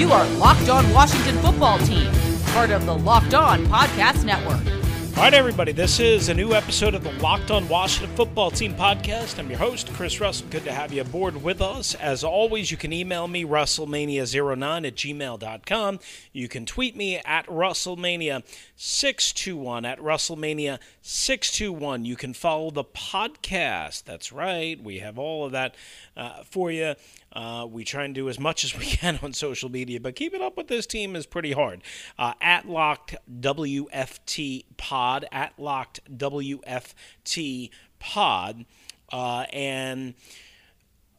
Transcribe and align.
You 0.00 0.10
are 0.12 0.26
Locked 0.38 0.70
On 0.70 0.90
Washington 0.94 1.36
Football 1.42 1.78
Team, 1.80 2.10
part 2.54 2.70
of 2.70 2.86
the 2.86 2.96
Locked 2.96 3.34
On 3.34 3.66
Podcast 3.66 4.24
Network. 4.24 4.66
All 5.14 5.24
right, 5.24 5.34
everybody, 5.34 5.72
this 5.72 6.00
is 6.00 6.30
a 6.30 6.34
new 6.34 6.54
episode 6.54 6.94
of 6.94 7.04
the 7.04 7.12
Locked 7.20 7.50
On 7.50 7.68
Washington 7.68 8.16
Football 8.16 8.50
Team 8.50 8.72
podcast. 8.72 9.38
I'm 9.38 9.50
your 9.50 9.58
host, 9.58 9.92
Chris 9.92 10.18
Russell. 10.18 10.46
Good 10.48 10.64
to 10.64 10.72
have 10.72 10.90
you 10.90 11.02
aboard 11.02 11.42
with 11.42 11.60
us. 11.60 11.94
As 11.96 12.24
always, 12.24 12.70
you 12.70 12.78
can 12.78 12.94
email 12.94 13.28
me, 13.28 13.44
russellmania09 13.44 14.86
at 14.86 14.94
gmail.com. 14.94 16.00
You 16.32 16.48
can 16.48 16.64
tweet 16.64 16.96
me 16.96 17.18
at 17.18 17.46
russellmania621, 17.48 19.86
at 19.86 19.98
russellmania621. 19.98 22.06
You 22.06 22.16
can 22.16 22.32
follow 22.32 22.70
the 22.70 22.84
podcast. 22.84 24.04
That's 24.04 24.32
right, 24.32 24.82
we 24.82 25.00
have 25.00 25.18
all 25.18 25.44
of 25.44 25.52
that 25.52 25.74
uh, 26.16 26.42
for 26.44 26.70
you. 26.70 26.94
Uh, 27.32 27.66
we 27.70 27.84
try 27.84 28.04
and 28.04 28.14
do 28.14 28.28
as 28.28 28.38
much 28.40 28.64
as 28.64 28.76
we 28.76 28.84
can 28.86 29.18
on 29.22 29.32
social 29.32 29.68
media, 29.68 30.00
but 30.00 30.16
keeping 30.16 30.42
up 30.42 30.56
with 30.56 30.68
this 30.68 30.86
team 30.86 31.14
is 31.14 31.26
pretty 31.26 31.52
hard. 31.52 31.82
Uh, 32.18 32.34
at 32.40 32.68
Locked 32.68 33.16
WFT 33.40 34.64
Pod, 34.76 35.26
at 35.30 35.58
Locked 35.58 36.00
WFT 36.16 37.70
Pod, 37.98 38.64
uh, 39.12 39.46
and 39.52 40.14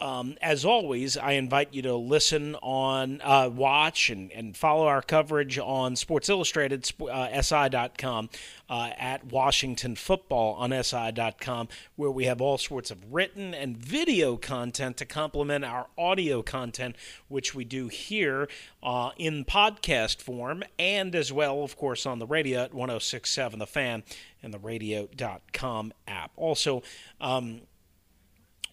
um, 0.01 0.35
as 0.41 0.65
always, 0.65 1.15
I 1.15 1.33
invite 1.33 1.75
you 1.75 1.83
to 1.83 1.95
listen 1.95 2.55
on, 2.55 3.21
uh, 3.23 3.51
watch, 3.53 4.09
and, 4.09 4.31
and 4.31 4.57
follow 4.57 4.87
our 4.87 5.03
coverage 5.03 5.59
on 5.59 5.95
Sports 5.95 6.27
Illustrated, 6.27 6.91
uh, 7.07 7.39
SI.com, 7.39 8.29
uh, 8.67 8.89
at 8.97 9.25
Washington 9.25 9.95
Football 9.95 10.55
on 10.55 10.71
SI.com, 10.71 11.67
where 11.97 12.09
we 12.09 12.25
have 12.25 12.41
all 12.41 12.57
sorts 12.57 12.89
of 12.89 13.13
written 13.13 13.53
and 13.53 13.77
video 13.77 14.37
content 14.37 14.97
to 14.97 15.05
complement 15.05 15.63
our 15.63 15.85
audio 15.99 16.41
content, 16.41 16.95
which 17.27 17.53
we 17.53 17.63
do 17.63 17.87
here 17.87 18.49
uh, 18.81 19.11
in 19.17 19.45
podcast 19.45 20.19
form, 20.19 20.63
and 20.79 21.13
as 21.13 21.31
well, 21.31 21.63
of 21.63 21.77
course, 21.77 22.07
on 22.07 22.17
the 22.17 22.25
radio 22.25 22.63
at 22.63 22.73
1067 22.73 23.59
The 23.59 23.67
Fan 23.67 24.03
and 24.41 24.51
the 24.51 24.59
radio.com 24.59 25.93
app. 26.07 26.31
Also, 26.35 26.81
um, 27.19 27.61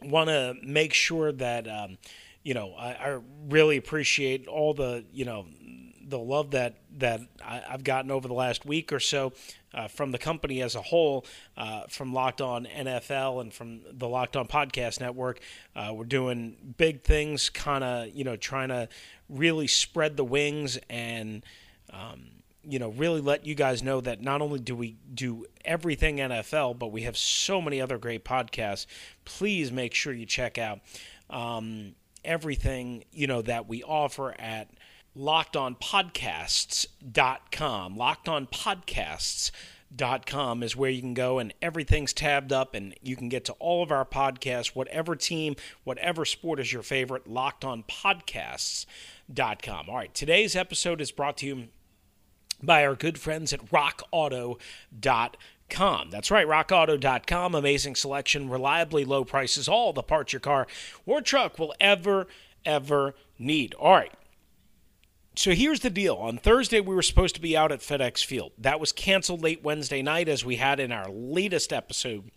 want 0.02 0.28
to 0.28 0.54
make 0.62 0.94
sure 0.94 1.32
that 1.32 1.68
um, 1.68 1.98
you 2.42 2.54
know 2.54 2.74
I, 2.74 2.88
I, 2.92 3.20
really 3.48 3.77
appreciate 3.77 4.46
all 4.46 4.74
the 4.74 5.05
you 5.12 5.24
know 5.24 5.46
the 6.08 6.18
love 6.18 6.52
that 6.52 6.77
that 6.98 7.20
I, 7.44 7.62
have 7.68 7.84
gotten 7.84 8.10
over 8.10 8.27
the 8.27 8.34
last 8.34 8.64
week 8.64 8.92
or 8.92 9.00
so 9.00 9.32
uh, 9.74 9.88
from 9.88 10.12
the 10.12 10.18
company 10.18 10.62
as 10.62 10.74
a 10.74 10.82
whole, 10.82 11.27
uh, 11.56 11.82
from 11.88 12.12
Locked 12.12 12.40
On 12.40 12.66
NFL 12.66 13.40
and 13.40 13.52
from 13.52 13.80
the 13.92 14.08
Locked 14.08 14.36
On 14.36 14.46
Podcast 14.46 15.00
Network. 15.00 15.40
Uh, 15.77 15.92
we're 15.94 16.05
doing 16.05 16.74
big 16.77 17.02
things, 17.02 17.50
kind 17.50 17.84
of 17.84 18.08
you 18.14 18.24
know 18.24 18.36
trying 18.36 18.68
to 18.68 18.88
really 19.28 19.67
spread 19.67 20.17
the 20.17 20.24
wings 20.24 20.78
and. 20.89 21.44
Um, 21.90 22.30
you 22.68 22.79
know, 22.79 22.90
really 22.90 23.20
let 23.20 23.45
you 23.46 23.55
guys 23.55 23.83
know 23.83 24.01
that 24.02 24.23
not 24.23 24.42
only 24.42 24.58
do 24.58 24.77
we 24.77 24.96
do 25.12 25.46
everything 25.64 26.18
NFL, 26.18 26.79
but 26.79 26.92
we 26.92 27.02
have 27.02 27.17
so 27.17 27.62
many 27.62 27.80
other 27.80 27.98
great 27.98 28.24
podcasts. 28.24 28.86
Please 29.24 29.73
make 29.73 29.95
sure 29.95 30.12
you 30.12 30.27
check 30.27 30.58
out 30.58 30.80
um, 31.30 31.95
everything, 32.24 33.05
you 33.11 33.27
know, 33.27 33.42
that 33.42 33.68
we 33.68 33.83
offer 33.83 34.39
at 34.39 34.68
lockedonpodcasts.com. 35.17 37.96
Lockedonpodcasts.com 37.96 40.62
is 40.62 40.77
where 40.77 40.90
you 40.90 41.00
can 41.00 41.14
go 41.14 41.39
and 41.39 41.55
everything's 41.62 42.12
tabbed 42.12 42.52
up 42.52 42.74
and 42.74 42.95
you 43.02 43.17
can 43.17 43.30
get 43.30 43.46
to 43.46 43.55
all 43.55 43.83
of 43.83 43.90
our 43.90 44.05
podcasts, 44.05 44.77
whatever 44.77 45.17
team, 45.17 45.56
whatever 45.85 46.27
sport 46.27 46.61
is 46.61 46.70
your 46.73 46.83
favorite, 46.83 47.27
lockedonpodcasts.com. 47.27 49.89
All 49.89 49.96
right, 49.96 50.14
today's 50.14 50.55
episode 50.55 51.00
is 51.00 51.11
brought 51.11 51.39
to 51.39 51.46
you 51.46 51.68
by 52.63 52.85
our 52.85 52.95
good 52.95 53.19
friends 53.19 53.52
at 53.52 53.70
rockauto.com. 53.70 56.11
That's 56.11 56.30
right, 56.30 56.46
rockauto.com. 56.46 57.55
Amazing 57.55 57.95
selection, 57.95 58.48
reliably 58.48 59.05
low 59.05 59.24
prices, 59.24 59.69
all 59.69 59.92
the 59.92 60.02
parts 60.02 60.33
your 60.33 60.41
car 60.41 60.67
or 61.07 61.20
truck 61.20 61.58
will 61.58 61.74
ever, 61.80 62.27
ever 62.64 63.14
need. 63.39 63.74
All 63.74 63.92
right. 63.92 64.13
So 65.36 65.52
here's 65.52 65.80
the 65.80 65.91
deal. 65.91 66.17
On 66.17 66.36
Thursday, 66.36 66.80
we 66.80 66.97
were 66.97 67.02
supposed 67.02 67.36
to 67.36 67.41
be 67.41 67.57
out 67.57 67.70
at 67.70 67.79
FedEx 67.79 68.24
Field. 68.24 68.51
That 68.58 68.80
was 68.80 68.91
canceled 68.91 69.41
late 69.41 69.63
Wednesday 69.63 70.02
night, 70.02 70.29
as 70.29 70.45
we 70.45 70.57
had 70.57 70.80
in 70.80 70.91
our 70.91 71.08
latest 71.08 71.73
episode 71.73 72.33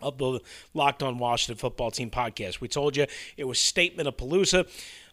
of 0.00 0.16
the 0.16 0.40
Locked 0.72 1.02
On 1.02 1.18
Washington 1.18 1.58
Football 1.58 1.90
Team 1.90 2.10
podcast. 2.10 2.58
We 2.58 2.68
told 2.68 2.96
you 2.96 3.04
it 3.36 3.46
was 3.46 3.58
Statement 3.58 4.08
of 4.08 4.16
Palooza 4.16 4.66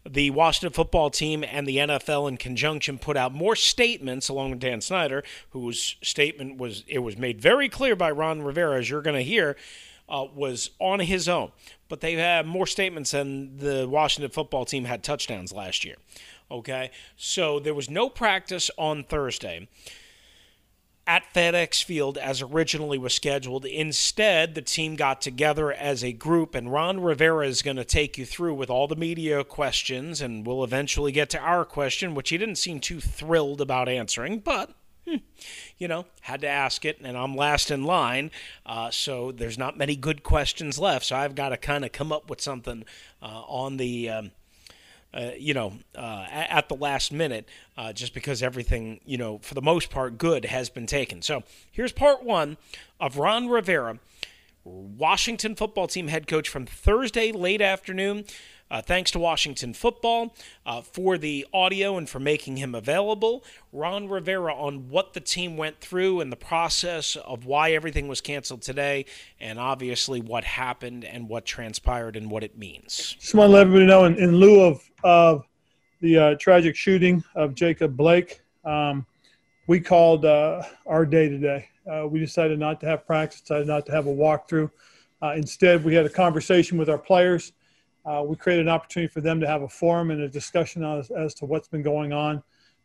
the 0.10 0.30
Washington 0.32 0.74
football 0.74 1.10
team 1.10 1.44
and 1.44 1.68
the 1.68 1.78
NFL 1.78 2.28
in 2.30 2.38
conjunction 2.38 2.98
put 2.98 3.18
out 3.18 3.34
more 3.34 3.56
statements 3.56 4.30
along 4.30 4.52
with 4.52 4.60
Dan 4.60 4.82
Snyder, 4.82 5.24
whose 5.52 5.98
statement 6.02 6.58
was 6.58 6.84
it 6.88 7.00
was 7.00 7.18
made 7.18 7.42
very 7.42 7.70
clear 7.70 7.96
by 7.96 8.12
Ron 8.12 8.42
Rivera, 8.42 8.80
as 8.80 8.90
you're 8.90 9.02
going 9.02 9.16
to 9.16 9.24
hear, 9.24 9.56
uh, 10.10 10.26
was 10.34 10.72
on 10.80 11.00
his 11.00 11.28
own. 11.28 11.52
But 11.90 12.02
they 12.02 12.14
have 12.14 12.46
more 12.46 12.68
statements 12.68 13.12
than 13.12 13.58
the 13.58 13.88
Washington 13.88 14.32
football 14.32 14.66
team 14.66 14.86
had 14.86 15.04
touchdowns 15.04 15.52
last 15.52 15.84
year. 15.84 15.96
Okay, 16.50 16.92
so 17.18 17.60
there 17.60 17.74
was 17.74 17.90
no 17.90 18.10
practice 18.10 18.72
on 18.78 19.04
Thursday 19.04 19.68
at 21.08 21.34
FedEx 21.34 21.82
Field 21.82 22.18
as 22.18 22.42
originally 22.42 22.98
was 22.98 23.14
scheduled. 23.14 23.66
Instead, 23.66 24.54
the 24.54 24.62
team 24.62 24.98
got 24.98 25.22
together 25.22 25.72
as 25.72 26.04
a 26.04 26.12
group, 26.12 26.54
and 26.54 26.72
Ron 26.72 27.00
Rivera 27.00 27.48
is 27.48 27.62
going 27.62 27.78
to 27.78 27.86
take 27.86 28.18
you 28.18 28.26
through 28.26 28.54
with 28.56 28.70
all 28.70 28.88
the 28.88 28.96
media 28.96 29.44
questions, 29.46 30.22
and 30.22 30.46
we'll 30.46 30.66
eventually 30.66 31.14
get 31.14 31.30
to 31.30 31.40
our 31.40 31.64
question, 31.64 32.14
which 32.14 32.30
he 32.30 32.38
didn't 32.38 32.58
seem 32.58 32.80
too 32.80 33.00
thrilled 33.00 33.62
about 33.62 33.90
answering, 33.90 34.40
but. 34.40 34.72
Hmm, 35.08 35.20
you 35.78 35.88
know, 35.88 36.06
had 36.20 36.42
to 36.42 36.50
ask 36.50 36.84
it, 36.84 37.00
and 37.02 37.16
I'm 37.16 37.34
last 37.34 37.72
in 37.72 37.86
line, 37.86 38.30
uh, 38.66 38.92
so 38.92 39.32
there's 39.32 39.58
not 39.58 39.78
many 39.78 39.96
good 39.96 40.22
questions 40.22 40.78
left. 40.78 41.06
So 41.06 41.16
I've 41.16 41.34
got 41.34 41.50
to 41.50 41.58
kind 41.58 41.86
of 41.86 41.94
come 41.94 42.12
up 42.12 42.30
with 42.30 42.42
something 42.42 42.84
uh, 43.22 43.44
on 43.48 43.78
the 43.78 44.10
um, 44.10 44.32
uh, 45.14 45.32
you 45.38 45.54
know, 45.54 45.74
uh, 45.96 46.26
at, 46.30 46.70
the 46.70 46.76
last 46.76 47.12
minute, 47.12 47.48
uh, 47.78 47.94
just 47.94 48.14
because 48.14 48.44
everything, 48.44 49.00
you 49.06 49.18
know, 49.18 49.40
for 49.40 49.54
the 49.54 49.62
most 49.62 49.90
part, 49.90 50.18
good 50.18 50.46
has 50.46 50.70
been 50.70 50.86
taken. 50.86 51.22
So 51.22 51.44
here's 51.72 51.92
part 51.92 52.24
one 52.24 52.58
of 53.00 53.18
Ron 53.18 53.48
Rivera, 53.48 54.00
Washington 54.64 55.56
football 55.56 55.88
team 55.88 56.10
head 56.10 56.28
coach 56.28 56.50
from 56.50 56.66
Thursday 56.66 57.32
late 57.32 57.62
afternoon. 57.62 58.26
Uh, 58.70 58.82
thanks 58.82 59.12
to 59.12 59.20
Washington 59.20 59.74
Football 59.74 60.36
uh, 60.66 60.82
for 60.82 61.18
the 61.18 61.48
audio 61.54 61.98
and 61.98 62.10
for 62.10 62.20
making 62.20 62.58
him 62.58 62.76
available. 62.76 63.44
Ron 63.72 64.10
Rivera 64.10 64.54
on 64.54 64.90
what 64.90 65.14
the 65.14 65.22
team 65.22 65.56
went 65.56 65.80
through 65.80 66.20
and 66.20 66.32
the 66.32 66.38
process 66.38 67.16
of 67.16 67.46
why 67.46 67.72
everything 67.72 68.10
was 68.10 68.20
canceled 68.20 68.62
today, 68.62 69.06
and 69.40 69.58
obviously 69.58 70.20
what 70.20 70.44
happened 70.44 71.06
and 71.06 71.30
what 71.30 71.46
transpired 71.46 72.18
and 72.18 72.30
what 72.30 72.44
it 72.44 72.58
means. 72.58 73.16
Just 73.20 73.34
want 73.34 73.50
to 73.50 73.54
let 73.54 73.62
everybody 73.62 73.86
know 73.86 74.04
in, 74.04 74.16
in 74.16 74.36
lieu 74.36 74.62
of, 74.62 74.82
of 75.04 75.46
the 76.02 76.18
uh, 76.18 76.36
tragic 76.40 76.76
shooting 76.76 77.24
of 77.36 77.56
Jacob 77.56 77.96
Blake, 77.96 78.42
um, 78.66 79.06
we 79.68 79.80
called 79.80 80.26
uh, 80.26 80.62
our 80.86 81.06
day 81.06 81.30
today. 81.30 81.70
Uh, 81.90 82.06
we 82.08 82.20
decided 82.20 82.60
not 82.60 82.80
to 82.82 82.86
have 82.86 83.06
practice, 83.06 83.42
decided 83.42 83.68
not 83.68 83.86
to 83.86 83.92
have 83.94 84.08
a 84.08 84.14
walkthrough. 84.14 84.70
Uh, 85.22 85.34
instead, 85.36 85.84
we 85.84 85.96
had 85.96 86.06
a 86.06 86.10
conversation 86.10 86.78
with 86.78 86.90
our 86.90 86.98
players 86.98 87.54
uh, 88.08 88.24
we 88.24 88.36
created 88.36 88.66
an 88.66 88.70
opportunity 88.70 89.12
for 89.12 89.22
them 89.22 89.40
to 89.40 89.48
have 89.48 89.62
a 89.64 89.68
forum 89.68 90.12
and 90.12 90.22
a 90.22 90.30
discussion 90.30 90.84
as, 90.84 91.12
as 91.12 91.34
to 91.36 91.46
what's 91.46 91.68
been 91.68 91.84
going 91.84 92.14
on 92.14 92.42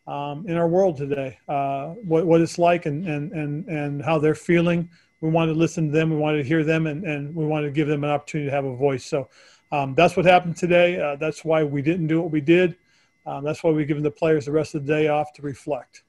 um, 0.08 0.44
in 0.48 0.56
our 0.56 0.66
world 0.66 0.96
today, 0.96 1.38
uh, 1.48 1.90
what, 1.90 2.26
what 2.26 2.40
it's 2.40 2.58
like 2.58 2.86
and, 2.86 3.06
and, 3.06 3.30
and, 3.32 3.68
and 3.68 4.02
how 4.02 4.18
they're 4.18 4.34
feeling. 4.34 4.90
We 5.20 5.30
wanted 5.30 5.52
to 5.52 5.58
listen 5.58 5.86
to 5.86 5.92
them, 5.92 6.10
we 6.10 6.16
wanted 6.16 6.38
to 6.38 6.48
hear 6.48 6.64
them, 6.64 6.88
and, 6.88 7.04
and 7.04 7.34
we 7.34 7.46
wanted 7.46 7.68
to 7.68 7.72
give 7.72 7.86
them 7.86 8.02
an 8.02 8.10
opportunity 8.10 8.50
to 8.50 8.56
have 8.56 8.64
a 8.64 8.74
voice. 8.74 9.04
So 9.04 9.28
um, 9.70 9.94
that's 9.94 10.16
what 10.16 10.26
happened 10.26 10.56
today. 10.56 11.00
Uh, 11.00 11.14
that's 11.14 11.44
why 11.44 11.62
we 11.62 11.82
didn't 11.82 12.08
do 12.08 12.20
what 12.20 12.32
we 12.32 12.40
did. 12.40 12.76
Um, 13.24 13.44
that's 13.44 13.62
why 13.62 13.70
we've 13.70 13.86
given 13.86 14.02
the 14.02 14.10
players 14.10 14.46
the 14.46 14.52
rest 14.52 14.74
of 14.74 14.84
the 14.84 14.92
day 14.92 15.06
off 15.06 15.32
to 15.34 15.42
reflect. 15.42 16.02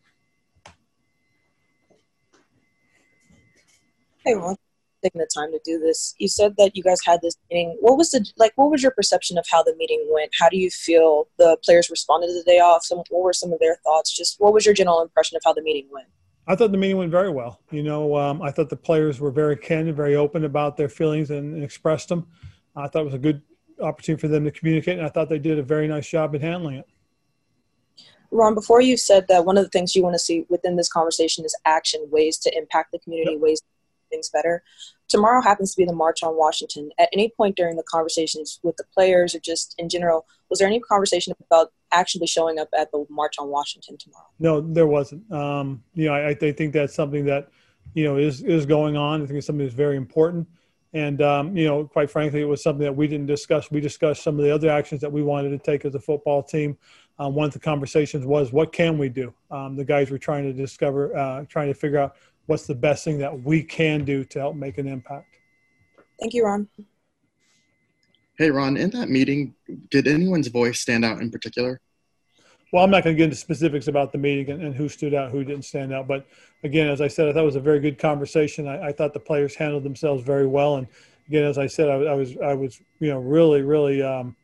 Hey, 4.25 4.35
well, 4.35 4.57
taking 5.03 5.19
the 5.19 5.29
time 5.33 5.51
to 5.51 5.59
do 5.63 5.79
this. 5.79 6.15
You 6.17 6.27
said 6.27 6.55
that 6.57 6.75
you 6.75 6.83
guys 6.83 6.99
had 7.05 7.21
this 7.21 7.35
meeting. 7.51 7.77
What 7.79 7.97
was 7.97 8.11
the 8.11 8.25
like? 8.37 8.53
What 8.55 8.71
was 8.71 8.81
your 8.81 8.91
perception 8.91 9.37
of 9.37 9.45
how 9.51 9.63
the 9.63 9.75
meeting 9.75 10.05
went? 10.11 10.31
How 10.39 10.49
do 10.49 10.57
you 10.57 10.69
feel 10.69 11.27
the 11.37 11.57
players 11.63 11.89
responded 11.89 12.27
to 12.27 12.33
the 12.33 12.43
day 12.43 12.59
off? 12.59 12.83
Some 12.83 12.99
what 13.09 13.23
were 13.23 13.33
some 13.33 13.51
of 13.53 13.59
their 13.59 13.77
thoughts? 13.83 14.15
Just 14.15 14.39
what 14.39 14.53
was 14.53 14.65
your 14.65 14.73
general 14.73 15.01
impression 15.01 15.35
of 15.35 15.41
how 15.45 15.53
the 15.53 15.61
meeting 15.61 15.87
went? 15.91 16.07
I 16.47 16.55
thought 16.55 16.71
the 16.71 16.77
meeting 16.77 16.97
went 16.97 17.11
very 17.11 17.29
well. 17.29 17.61
You 17.71 17.83
know, 17.83 18.15
um, 18.17 18.41
I 18.41 18.51
thought 18.51 18.69
the 18.69 18.75
players 18.75 19.19
were 19.19 19.31
very 19.31 19.55
candid, 19.55 19.95
very 19.95 20.15
open 20.15 20.43
about 20.43 20.75
their 20.75 20.89
feelings 20.89 21.31
and, 21.31 21.55
and 21.55 21.63
expressed 21.63 22.09
them. 22.09 22.27
I 22.75 22.87
thought 22.87 23.03
it 23.03 23.05
was 23.05 23.13
a 23.13 23.19
good 23.19 23.41
opportunity 23.79 24.19
for 24.19 24.27
them 24.27 24.43
to 24.43 24.51
communicate, 24.51 24.97
and 24.97 25.05
I 25.05 25.09
thought 25.09 25.29
they 25.29 25.39
did 25.39 25.59
a 25.59 25.63
very 25.63 25.87
nice 25.87 26.07
job 26.07 26.35
in 26.35 26.41
handling 26.41 26.75
it. 26.75 26.85
Ron, 28.31 28.55
before 28.55 28.81
you 28.81 28.97
said 28.97 29.27
that 29.27 29.45
one 29.45 29.57
of 29.57 29.63
the 29.63 29.69
things 29.69 29.95
you 29.95 30.01
want 30.01 30.15
to 30.15 30.19
see 30.19 30.45
within 30.49 30.75
this 30.75 30.89
conversation 30.89 31.45
is 31.45 31.55
action, 31.65 32.03
ways 32.09 32.37
to 32.39 32.57
impact 32.57 32.91
the 32.91 32.99
community, 32.99 33.33
yep. 33.33 33.41
ways 33.41 33.61
to 33.61 33.67
things 34.13 34.29
better. 34.37 34.55
Tomorrow 35.13 35.41
happens 35.41 35.69
to 35.73 35.77
be 35.81 35.85
the 35.85 35.99
March 36.03 36.19
on 36.27 36.33
Washington. 36.45 36.83
At 37.03 37.09
any 37.13 37.27
point 37.37 37.55
during 37.55 37.75
the 37.75 37.87
conversations 37.95 38.59
with 38.65 38.75
the 38.77 38.85
players 38.95 39.29
or 39.35 39.39
just 39.51 39.75
in 39.77 39.87
general, 39.89 40.19
was 40.49 40.59
there 40.59 40.67
any 40.67 40.79
conversation 40.79 41.33
about 41.45 41.67
actually 41.91 42.27
showing 42.27 42.57
up 42.59 42.69
at 42.81 42.91
the 42.91 42.99
March 43.09 43.35
on 43.41 43.47
Washington 43.57 43.97
tomorrow? 43.97 44.29
No, 44.39 44.61
there 44.77 44.87
wasn't. 44.87 45.23
Um, 45.31 45.83
you 45.93 46.05
know, 46.05 46.13
I, 46.13 46.29
I 46.29 46.51
think 46.57 46.73
that's 46.73 46.95
something 47.01 47.25
that, 47.25 47.49
you 47.93 48.05
know, 48.05 48.15
is, 48.17 48.43
is 48.43 48.65
going 48.65 48.95
on. 48.95 49.21
I 49.21 49.25
think 49.25 49.37
it's 49.37 49.47
something 49.47 49.65
that's 49.65 49.75
very 49.85 49.97
important. 49.97 50.47
And, 50.93 51.19
um, 51.21 51.57
you 51.57 51.65
know, 51.65 51.85
quite 51.85 52.09
frankly, 52.09 52.41
it 52.41 52.49
was 52.53 52.61
something 52.61 52.83
that 52.83 52.95
we 52.95 53.07
didn't 53.07 53.25
discuss. 53.25 53.71
We 53.71 53.81
discussed 53.81 54.21
some 54.23 54.37
of 54.37 54.45
the 54.45 54.53
other 54.53 54.69
actions 54.69 55.01
that 55.01 55.11
we 55.11 55.23
wanted 55.23 55.49
to 55.49 55.57
take 55.57 55.85
as 55.85 55.95
a 55.95 55.99
football 55.99 56.43
team. 56.43 56.77
Um, 57.19 57.35
one 57.35 57.47
of 57.47 57.53
the 57.53 57.59
conversations 57.59 58.25
was, 58.25 58.53
what 58.53 58.71
can 58.71 58.97
we 58.97 59.09
do? 59.09 59.33
Um, 59.49 59.75
the 59.75 59.85
guys 59.85 60.11
were 60.11 60.19
trying 60.19 60.43
to 60.43 60.53
discover, 60.53 61.15
uh, 61.15 61.45
trying 61.45 61.67
to 61.67 61.73
figure 61.73 61.99
out 61.99 62.15
what's 62.45 62.67
the 62.67 62.75
best 62.75 63.03
thing 63.03 63.17
that 63.19 63.43
we 63.43 63.63
can 63.63 64.03
do 64.03 64.23
to 64.25 64.39
help 64.39 64.55
make 64.55 64.77
an 64.77 64.87
impact. 64.87 65.37
Thank 66.19 66.33
you, 66.33 66.45
Ron. 66.45 66.67
Hey, 68.37 68.49
Ron, 68.49 68.77
in 68.77 68.89
that 68.91 69.09
meeting, 69.09 69.53
did 69.91 70.07
anyone's 70.07 70.47
voice 70.47 70.79
stand 70.79 71.05
out 71.05 71.21
in 71.21 71.29
particular? 71.29 71.79
Well, 72.71 72.83
I'm 72.83 72.89
not 72.89 73.03
going 73.03 73.15
to 73.15 73.17
get 73.17 73.25
into 73.25 73.35
specifics 73.35 73.87
about 73.87 74.11
the 74.11 74.17
meeting 74.17 74.49
and, 74.49 74.63
and, 74.63 74.75
who 74.75 74.89
stood 74.89 75.13
out, 75.13 75.31
who 75.31 75.43
didn't 75.43 75.65
stand 75.65 75.93
out. 75.93 76.07
But 76.07 76.25
again, 76.63 76.87
as 76.87 77.01
I 77.01 77.07
said, 77.07 77.27
I 77.27 77.33
thought 77.33 77.43
it 77.43 77.45
was 77.45 77.55
a 77.55 77.61
very 77.61 77.79
good 77.79 77.99
conversation. 77.99 78.67
I, 78.67 78.87
I 78.87 78.91
thought 78.91 79.13
the 79.13 79.19
players 79.19 79.53
handled 79.53 79.83
themselves 79.83 80.23
very 80.23 80.47
well. 80.47 80.77
And 80.77 80.87
again, 81.27 81.43
as 81.43 81.59
I 81.59 81.67
said, 81.67 81.87
I, 81.87 81.93
I 81.93 82.13
was, 82.15 82.35
I 82.37 82.55
was, 82.55 82.81
you 82.99 83.09
know, 83.09 83.19
really, 83.19 83.61
really 83.61 84.01
um, 84.01 84.35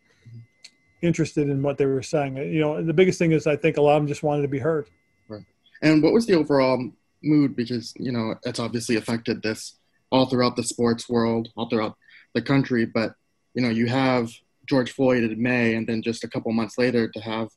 interested 1.02 1.50
in 1.50 1.64
what 1.64 1.80
they 1.80 1.88
were 1.88 2.04
saying. 2.04 2.38
You 2.38 2.60
know, 2.60 2.84
the 2.84 2.94
biggest 2.94 3.18
thing 3.18 3.32
is 3.32 3.48
I 3.48 3.56
think 3.56 3.78
a 3.78 3.82
lot 3.82 3.96
of 3.96 4.04
them 4.04 4.08
just 4.08 4.22
wanted 4.22 4.44
to 4.44 4.48
be 4.48 4.60
heard. 4.60 4.90
Right. 5.28 5.44
And 5.82 6.04
what 6.04 6.14
was 6.14 6.28
the 6.28 6.36
overall 6.36 6.92
mood? 7.24 7.56
Because 7.56 7.94
you 7.98 8.12
know, 8.12 8.36
it's 8.44 8.60
obviously 8.60 8.96
affected 8.96 9.42
this 9.42 9.78
all 10.12 10.26
throughout 10.26 10.56
the 10.56 10.64
sports 10.64 11.10
world, 11.10 11.50
all 11.56 11.70
throughout 11.70 11.98
the 12.34 12.42
country. 12.42 12.86
But 12.86 13.14
you 13.54 13.62
know, 13.62 13.70
you 13.70 13.88
have 13.88 14.32
George 14.68 14.92
Floyd 14.92 15.24
in 15.24 15.42
May, 15.42 15.76
and 15.76 15.88
then 15.88 16.02
just 16.02 16.24
a 16.24 16.28
couple 16.28 16.52
months 16.52 16.78
later 16.78 17.08
to 17.08 17.20
have 17.20 17.50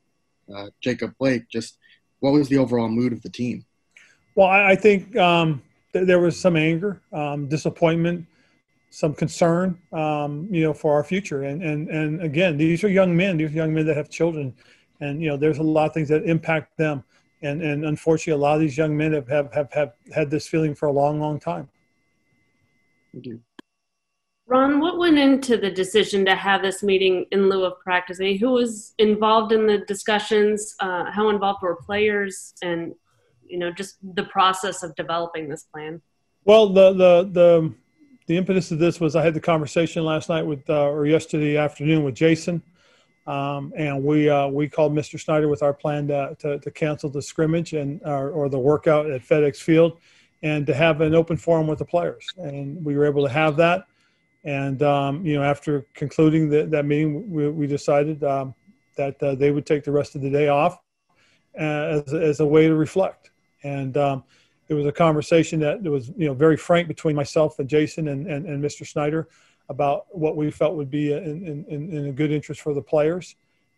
uh, 0.54 0.66
Jacob 0.80 1.14
Blake. 1.18 1.48
Just 1.48 1.78
what 2.20 2.32
was 2.32 2.48
the 2.48 2.58
overall 2.58 2.88
mood 2.88 3.12
of 3.12 3.22
the 3.22 3.30
team? 3.30 3.64
Well, 4.34 4.48
I, 4.48 4.76
think 4.76 5.14
um, 5.16 5.60
th- 5.92 6.06
there 6.06 6.18
was 6.18 6.40
some 6.40 6.56
anger, 6.56 7.02
um, 7.12 7.48
disappointment 7.48 8.26
some 8.92 9.14
concern, 9.14 9.78
um, 9.94 10.46
you 10.50 10.62
know, 10.62 10.74
for 10.74 10.92
our 10.92 11.02
future. 11.02 11.44
And, 11.44 11.62
and, 11.62 11.88
and 11.88 12.20
again, 12.20 12.58
these 12.58 12.84
are 12.84 12.88
young 12.88 13.16
men, 13.16 13.38
these 13.38 13.50
are 13.50 13.54
young 13.54 13.72
men 13.72 13.86
that 13.86 13.96
have 13.96 14.10
children. 14.10 14.54
And, 15.00 15.22
you 15.22 15.30
know, 15.30 15.38
there's 15.38 15.58
a 15.58 15.62
lot 15.62 15.86
of 15.86 15.94
things 15.94 16.10
that 16.10 16.24
impact 16.24 16.76
them. 16.76 17.02
And, 17.42 17.60
and 17.60 17.84
unfortunately, 17.84 18.40
a 18.40 18.42
lot 18.42 18.54
of 18.54 18.60
these 18.60 18.76
young 18.76 18.96
men 18.96 19.12
have, 19.12 19.28
have, 19.28 19.52
have, 19.52 19.72
have 19.72 19.92
had 20.14 20.30
this 20.30 20.46
feeling 20.46 20.74
for 20.74 20.86
a 20.86 20.92
long, 20.92 21.20
long 21.20 21.40
time. 21.40 21.68
Thank 23.12 23.26
you. 23.26 23.40
Ron, 24.46 24.80
what 24.80 24.98
went 24.98 25.18
into 25.18 25.56
the 25.56 25.70
decision 25.70 26.24
to 26.26 26.34
have 26.34 26.62
this 26.62 26.82
meeting 26.82 27.26
in 27.32 27.48
lieu 27.48 27.64
of 27.64 27.80
practice? 27.80 28.20
I 28.20 28.24
mean, 28.24 28.38
who 28.38 28.50
was 28.50 28.94
involved 28.98 29.52
in 29.52 29.66
the 29.66 29.78
discussions? 29.78 30.74
Uh, 30.78 31.10
how 31.10 31.30
involved 31.30 31.62
were 31.62 31.76
players? 31.76 32.52
And, 32.62 32.94
you 33.46 33.58
know, 33.58 33.70
just 33.70 33.96
the 34.14 34.24
process 34.24 34.82
of 34.82 34.94
developing 34.94 35.48
this 35.48 35.64
plan? 35.64 36.02
Well, 36.44 36.68
the, 36.68 36.92
the, 36.92 37.28
the, 37.32 37.74
the 38.26 38.36
impetus 38.36 38.70
of 38.72 38.78
this 38.78 39.00
was 39.00 39.16
I 39.16 39.22
had 39.22 39.34
the 39.34 39.40
conversation 39.40 40.04
last 40.04 40.28
night 40.28 40.42
with, 40.42 40.68
uh, 40.68 40.88
or 40.88 41.06
yesterday 41.06 41.56
afternoon 41.56 42.04
with 42.04 42.14
Jason, 42.14 42.62
um, 43.26 43.72
and 43.76 44.02
we 44.02 44.28
uh, 44.28 44.48
we 44.48 44.68
called 44.68 44.92
Mr. 44.92 45.20
Snyder 45.20 45.48
with 45.48 45.62
our 45.62 45.72
plan 45.72 46.08
to, 46.08 46.36
to, 46.40 46.58
to 46.58 46.70
cancel 46.70 47.08
the 47.08 47.22
scrimmage 47.22 47.72
and 47.72 48.00
or, 48.04 48.30
or, 48.30 48.48
the 48.48 48.58
workout 48.58 49.08
at 49.10 49.22
FedEx 49.22 49.58
Field, 49.58 49.98
and 50.42 50.66
to 50.66 50.74
have 50.74 51.00
an 51.00 51.14
open 51.14 51.36
forum 51.36 51.68
with 51.68 51.78
the 51.78 51.84
players, 51.84 52.26
and 52.36 52.84
we 52.84 52.96
were 52.96 53.04
able 53.04 53.24
to 53.24 53.32
have 53.32 53.56
that. 53.56 53.86
And 54.44 54.82
um, 54.82 55.24
you 55.24 55.34
know, 55.34 55.44
after 55.44 55.86
concluding 55.94 56.50
the, 56.50 56.66
that 56.66 56.84
meeting, 56.84 57.30
we, 57.30 57.48
we 57.48 57.66
decided 57.68 58.24
um, 58.24 58.54
that 58.96 59.22
uh, 59.22 59.36
they 59.36 59.52
would 59.52 59.66
take 59.66 59.84
the 59.84 59.92
rest 59.92 60.16
of 60.16 60.20
the 60.20 60.30
day 60.30 60.48
off 60.48 60.80
uh, 61.58 62.02
as, 62.06 62.14
as 62.14 62.40
a 62.40 62.46
way 62.46 62.66
to 62.66 62.74
reflect. 62.74 63.30
And 63.62 63.96
um, 63.96 64.24
it 64.68 64.74
was 64.74 64.86
a 64.86 64.92
conversation 64.92 65.60
that 65.60 65.82
was 65.82 66.08
you 66.16 66.26
know 66.26 66.34
very 66.34 66.56
frank 66.56 66.88
between 66.88 67.14
myself 67.14 67.60
and 67.60 67.68
Jason 67.68 68.08
and, 68.08 68.26
and, 68.26 68.46
and 68.46 68.64
Mr. 68.64 68.84
Snyder 68.84 69.28
about 69.68 70.06
what 70.10 70.36
we 70.36 70.50
felt 70.50 70.74
would 70.74 70.90
be 70.90 71.12
in, 71.12 71.64
in, 71.68 71.90
in 71.90 72.06
a 72.06 72.12
good 72.12 72.30
interest 72.30 72.60
for 72.60 72.74
the 72.74 72.82
players. 72.82 73.36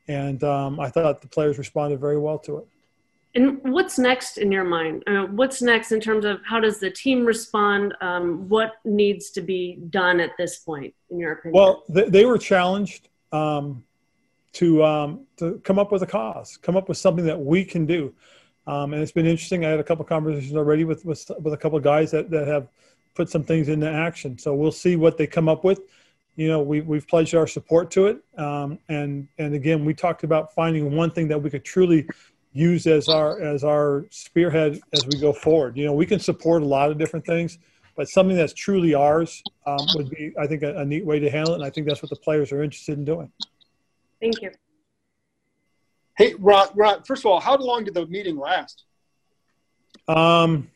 And 0.09 0.43
um, 0.45 0.79
I 0.81 0.91
thought 0.91 1.23
the 1.23 1.29
players 1.29 1.59
responded 1.59 2.01
very 2.01 2.19
well 2.19 2.39
to 2.41 2.59
it. 2.59 2.67
And 3.37 3.61
what's 3.65 3.99
next 3.99 4.39
in 4.39 4.53
your 4.53 4.63
mind? 4.63 5.03
Uh, 5.09 5.25
what's 5.25 5.61
next 5.61 5.91
in 5.91 6.01
terms 6.01 6.25
of 6.25 6.41
how 6.45 6.61
does 6.61 6.79
the 6.79 6.91
team 6.91 7.25
respond? 7.25 7.95
Um, 8.01 8.49
what 8.49 8.75
needs 8.85 9.31
to 9.31 9.41
be 9.41 9.79
done 9.91 10.21
at 10.21 10.31
this 10.39 10.59
point, 10.59 10.95
in 11.11 11.19
your 11.19 11.33
opinion? 11.33 11.61
Well, 11.61 11.83
they, 11.89 12.09
they 12.09 12.25
were 12.27 12.39
challenged 12.39 13.09
um, 13.33 13.83
to 14.53 14.85
um, 14.85 15.27
to 15.39 15.61
come 15.65 15.81
up 15.81 15.91
with 15.91 16.03
a 16.03 16.07
cause, 16.07 16.57
come 16.59 16.77
up 16.77 16.89
with 16.89 16.97
something 16.99 17.25
that 17.25 17.41
we 17.41 17.65
can 17.65 17.87
do. 17.87 18.15
Um, 18.67 18.93
and 18.93 19.03
it's 19.03 19.13
been 19.13 19.27
interesting. 19.27 19.65
I 19.65 19.71
had 19.71 19.81
a 19.81 19.85
couple 19.85 20.05
conversations 20.05 20.57
already 20.57 20.85
with, 20.85 21.05
with, 21.05 21.31
with 21.41 21.53
a 21.53 21.57
couple 21.57 21.77
of 21.77 21.85
guys 21.85 22.11
that, 22.13 22.31
that 22.31 22.47
have 22.47 22.69
put 23.15 23.31
some 23.31 23.45
things 23.45 23.69
into 23.69 23.91
action. 23.91 24.39
So 24.39 24.55
we'll 24.55 24.73
see 24.73 24.97
what 24.97 25.17
they 25.17 25.27
come 25.27 25.49
up 25.49 25.65
with. 25.65 25.81
You 26.37 26.49
know, 26.49 26.63
we, 26.63 26.81
we've 26.81 27.07
pledged 27.07 27.35
our 27.35 27.47
support 27.47 27.91
to 27.93 28.07
it. 28.07 28.19
Um, 28.37 28.79
and, 28.89 29.29
and 29.39 29.55
again, 29.55 29.85
we 29.85 29.95
talked 29.95 30.25
about 30.25 30.53
finding 30.53 30.95
one 30.95 31.11
thing 31.11 31.29
that 31.29 31.41
we 31.41 31.49
could 31.49 31.65
truly 31.65 32.09
use 32.53 32.87
as 32.87 33.09
our, 33.09 33.41
as 33.41 33.63
our 33.65 34.07
spearhead 34.11 34.81
as 34.93 35.07
we 35.07 35.19
go 35.21 35.33
forward. 35.33 35.77
You 35.77 35.85
know, 35.85 35.93
we 35.93 36.07
can 36.07 36.19
support 36.19 36.63
a 36.63 36.67
lot 36.67 36.91
of 36.91 36.99
different 36.99 37.25
things, 37.25 37.59
but 37.97 38.09
something 38.09 38.37
that's 38.37 38.53
truly 38.53 38.95
ours 38.95 39.43
um, 39.67 39.79
would 39.95 40.11
be, 40.11 40.33
I 40.41 40.47
think, 40.47 40.63
a, 40.63 40.77
a 40.77 40.85
neat 40.85 41.07
way 41.07 41.21
to 41.21 41.31
handle 41.31 41.53
it. 41.53 41.57
And 41.57 41.65
I 41.65 41.71
think 41.71 41.87
that's 41.87 42.03
what 42.03 42.11
the 42.11 42.17
players 42.17 42.51
are 42.51 42.63
interested 42.63 42.99
in 42.99 43.05
doing. 43.05 43.31
Thank 44.21 44.43
you. 44.43 44.51
Hey, 46.17 46.35
Ron, 46.39 46.69
Ron, 46.75 47.03
first 47.03 47.23
of 47.23 47.27
all, 47.27 47.41
how 47.41 47.57
long 47.57 47.85
did 47.85 47.95
the 47.95 48.07
meeting 48.07 48.37
last? 48.37 48.85
Um, 50.09 50.71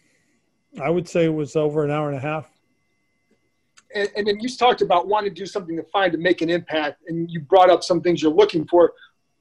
I 0.80 0.90
would 0.90 1.08
say 1.08 1.24
it 1.24 1.34
was 1.34 1.56
over 1.56 1.84
an 1.84 1.90
hour 1.90 2.08
and 2.08 2.16
a 2.16 2.20
half. 2.20 2.48
And, 3.94 4.08
and 4.16 4.26
then 4.26 4.40
you 4.40 4.48
talked 4.48 4.82
about 4.82 5.08
wanting 5.08 5.34
to 5.34 5.40
do 5.40 5.46
something 5.46 5.76
to 5.76 5.82
find 5.84 6.12
to 6.12 6.18
make 6.18 6.42
an 6.42 6.50
impact, 6.50 7.02
and 7.08 7.30
you 7.30 7.40
brought 7.40 7.70
up 7.70 7.82
some 7.82 8.00
things 8.00 8.22
you're 8.22 8.32
looking 8.32 8.66
for. 8.66 8.92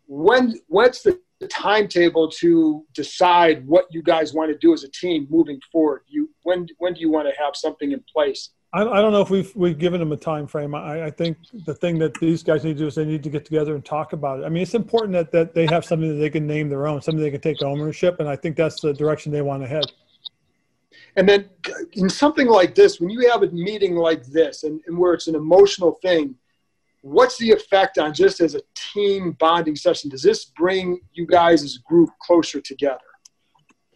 When 0.08 0.60
what's 0.68 1.02
the 1.02 1.20
timetable 1.50 2.30
to 2.32 2.86
decide 2.94 3.68
what 3.68 3.86
you 3.92 4.02
guys 4.02 4.34
want 4.34 4.52
to 4.52 4.58
do 4.58 4.74
as 4.74 4.84
a 4.84 4.90
team 4.90 5.28
moving 5.30 5.60
forward? 5.72 6.02
You 6.08 6.30
when 6.44 6.68
when 6.78 6.94
do 6.94 7.02
you 7.02 7.12
want 7.12 7.28
to 7.28 7.34
have 7.44 7.56
something 7.56 7.92
in 7.92 8.04
place? 8.12 8.52
I, 8.74 8.82
I 8.82 9.02
don't 9.02 9.12
know 9.12 9.22
if 9.22 9.30
we've 9.30 9.56
we've 9.56 9.78
given 9.78 10.00
them 10.00 10.12
a 10.12 10.18
time 10.18 10.48
frame. 10.48 10.76
I, 10.76 11.06
I 11.06 11.12
think 11.12 11.38
the 11.66 11.74
thing 11.74 12.00
that 12.00 12.14
these 12.20 12.44
guys 12.44 12.64
need 12.64 12.74
to 12.74 12.80
do 12.80 12.88
is 12.88 12.96
they 12.96 13.06
need 13.06 13.24
to 13.24 13.30
get 13.30 13.46
together 13.46 13.76
and 13.76 13.84
talk 13.84 14.14
about 14.14 14.40
it. 14.40 14.46
I 14.46 14.50
mean, 14.50 14.64
it's 14.64 14.76
important 14.76 15.14
that, 15.14 15.32
that 15.32 15.54
they 15.54 15.66
have 15.68 15.86
something 15.86 16.10
that 16.10 16.16
they 16.16 16.30
can 16.30 16.46
name 16.46 16.70
their 16.70 16.88
own, 16.88 17.02
something 17.02 17.22
they 17.22 17.32
can 17.32 17.42
take 17.42 17.62
ownership, 17.64 18.20
and 18.20 18.28
I 18.28 18.36
think 18.36 18.56
that's 18.56 18.82
the 18.82 18.94
direction 18.94 19.32
they 19.32 19.42
want 19.42 19.64
to 19.64 19.68
head. 19.68 19.86
And 21.18 21.28
then 21.28 21.50
in 21.94 22.10
something 22.10 22.48
like 22.48 22.76
this, 22.76 23.02
when 23.02 23.10
you 23.10 23.30
have 23.30 23.42
a 23.42 23.48
meeting 23.48 23.96
like 23.96 24.24
this 24.28 24.64
and, 24.64 24.80
and 24.86 24.98
where 24.98 25.14
it's 25.14 25.28
an 25.28 25.36
emotional 25.36 25.94
thing, 26.04 26.36
what's 27.02 27.38
the 27.40 27.52
effect 27.52 27.98
on 27.98 28.14
just 28.14 28.40
as 28.40 28.54
a 28.54 28.62
team 28.94 29.32
bonding 29.40 29.76
session? 29.76 30.12
Does 30.12 30.22
this 30.22 30.46
bring 30.46 31.02
you 31.14 31.26
guys 31.26 31.64
as 31.64 31.76
a 31.76 31.90
group 31.90 32.12
closer 32.22 32.62
together? 32.62 33.00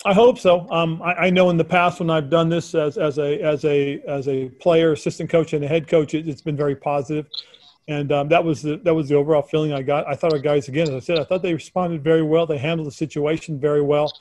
I 0.04 0.14
hope 0.14 0.40
so. 0.40 0.68
Um, 0.72 1.00
I, 1.04 1.14
I, 1.14 1.30
know 1.30 1.52
in 1.52 1.58
the 1.58 1.64
past 1.64 2.00
when 2.00 2.10
I've 2.10 2.32
done 2.32 2.50
this 2.50 2.74
as, 2.74 2.98
as 2.98 3.20
a 3.20 3.40
as 3.42 3.64
a 3.66 4.02
as 4.08 4.28
a 4.28 4.50
player, 4.50 4.94
assistant 4.94 5.30
coach, 5.30 5.54
and 5.54 5.64
a 5.64 5.68
head 5.68 5.88
coach, 5.88 6.16
it, 6.16 6.26
has 6.26 6.42
been 6.42 6.58
very 6.58 6.76
positive, 6.76 7.28
and 7.88 8.12
um, 8.12 8.28
that 8.30 8.44
was 8.44 8.64
the 8.64 8.78
that 8.78 8.96
was 8.96 9.10
the 9.10 9.16
overall 9.16 9.44
feeling 9.44 9.74
I 9.74 9.84
got. 9.84 10.08
I 10.08 10.16
thought 10.16 10.34
our 10.34 10.40
guys 10.40 10.68
again, 10.70 10.88
as 10.88 10.96
I 10.96 11.00
said, 11.00 11.20
I 11.20 11.24
thought 11.24 11.44
they 11.44 11.54
responded 11.54 12.04
very 12.04 12.24
well. 12.24 12.48
They 12.48 12.58
handled 12.58 12.88
the 12.88 12.92
situation 12.92 13.60
very 13.60 13.84
well, 13.84 14.12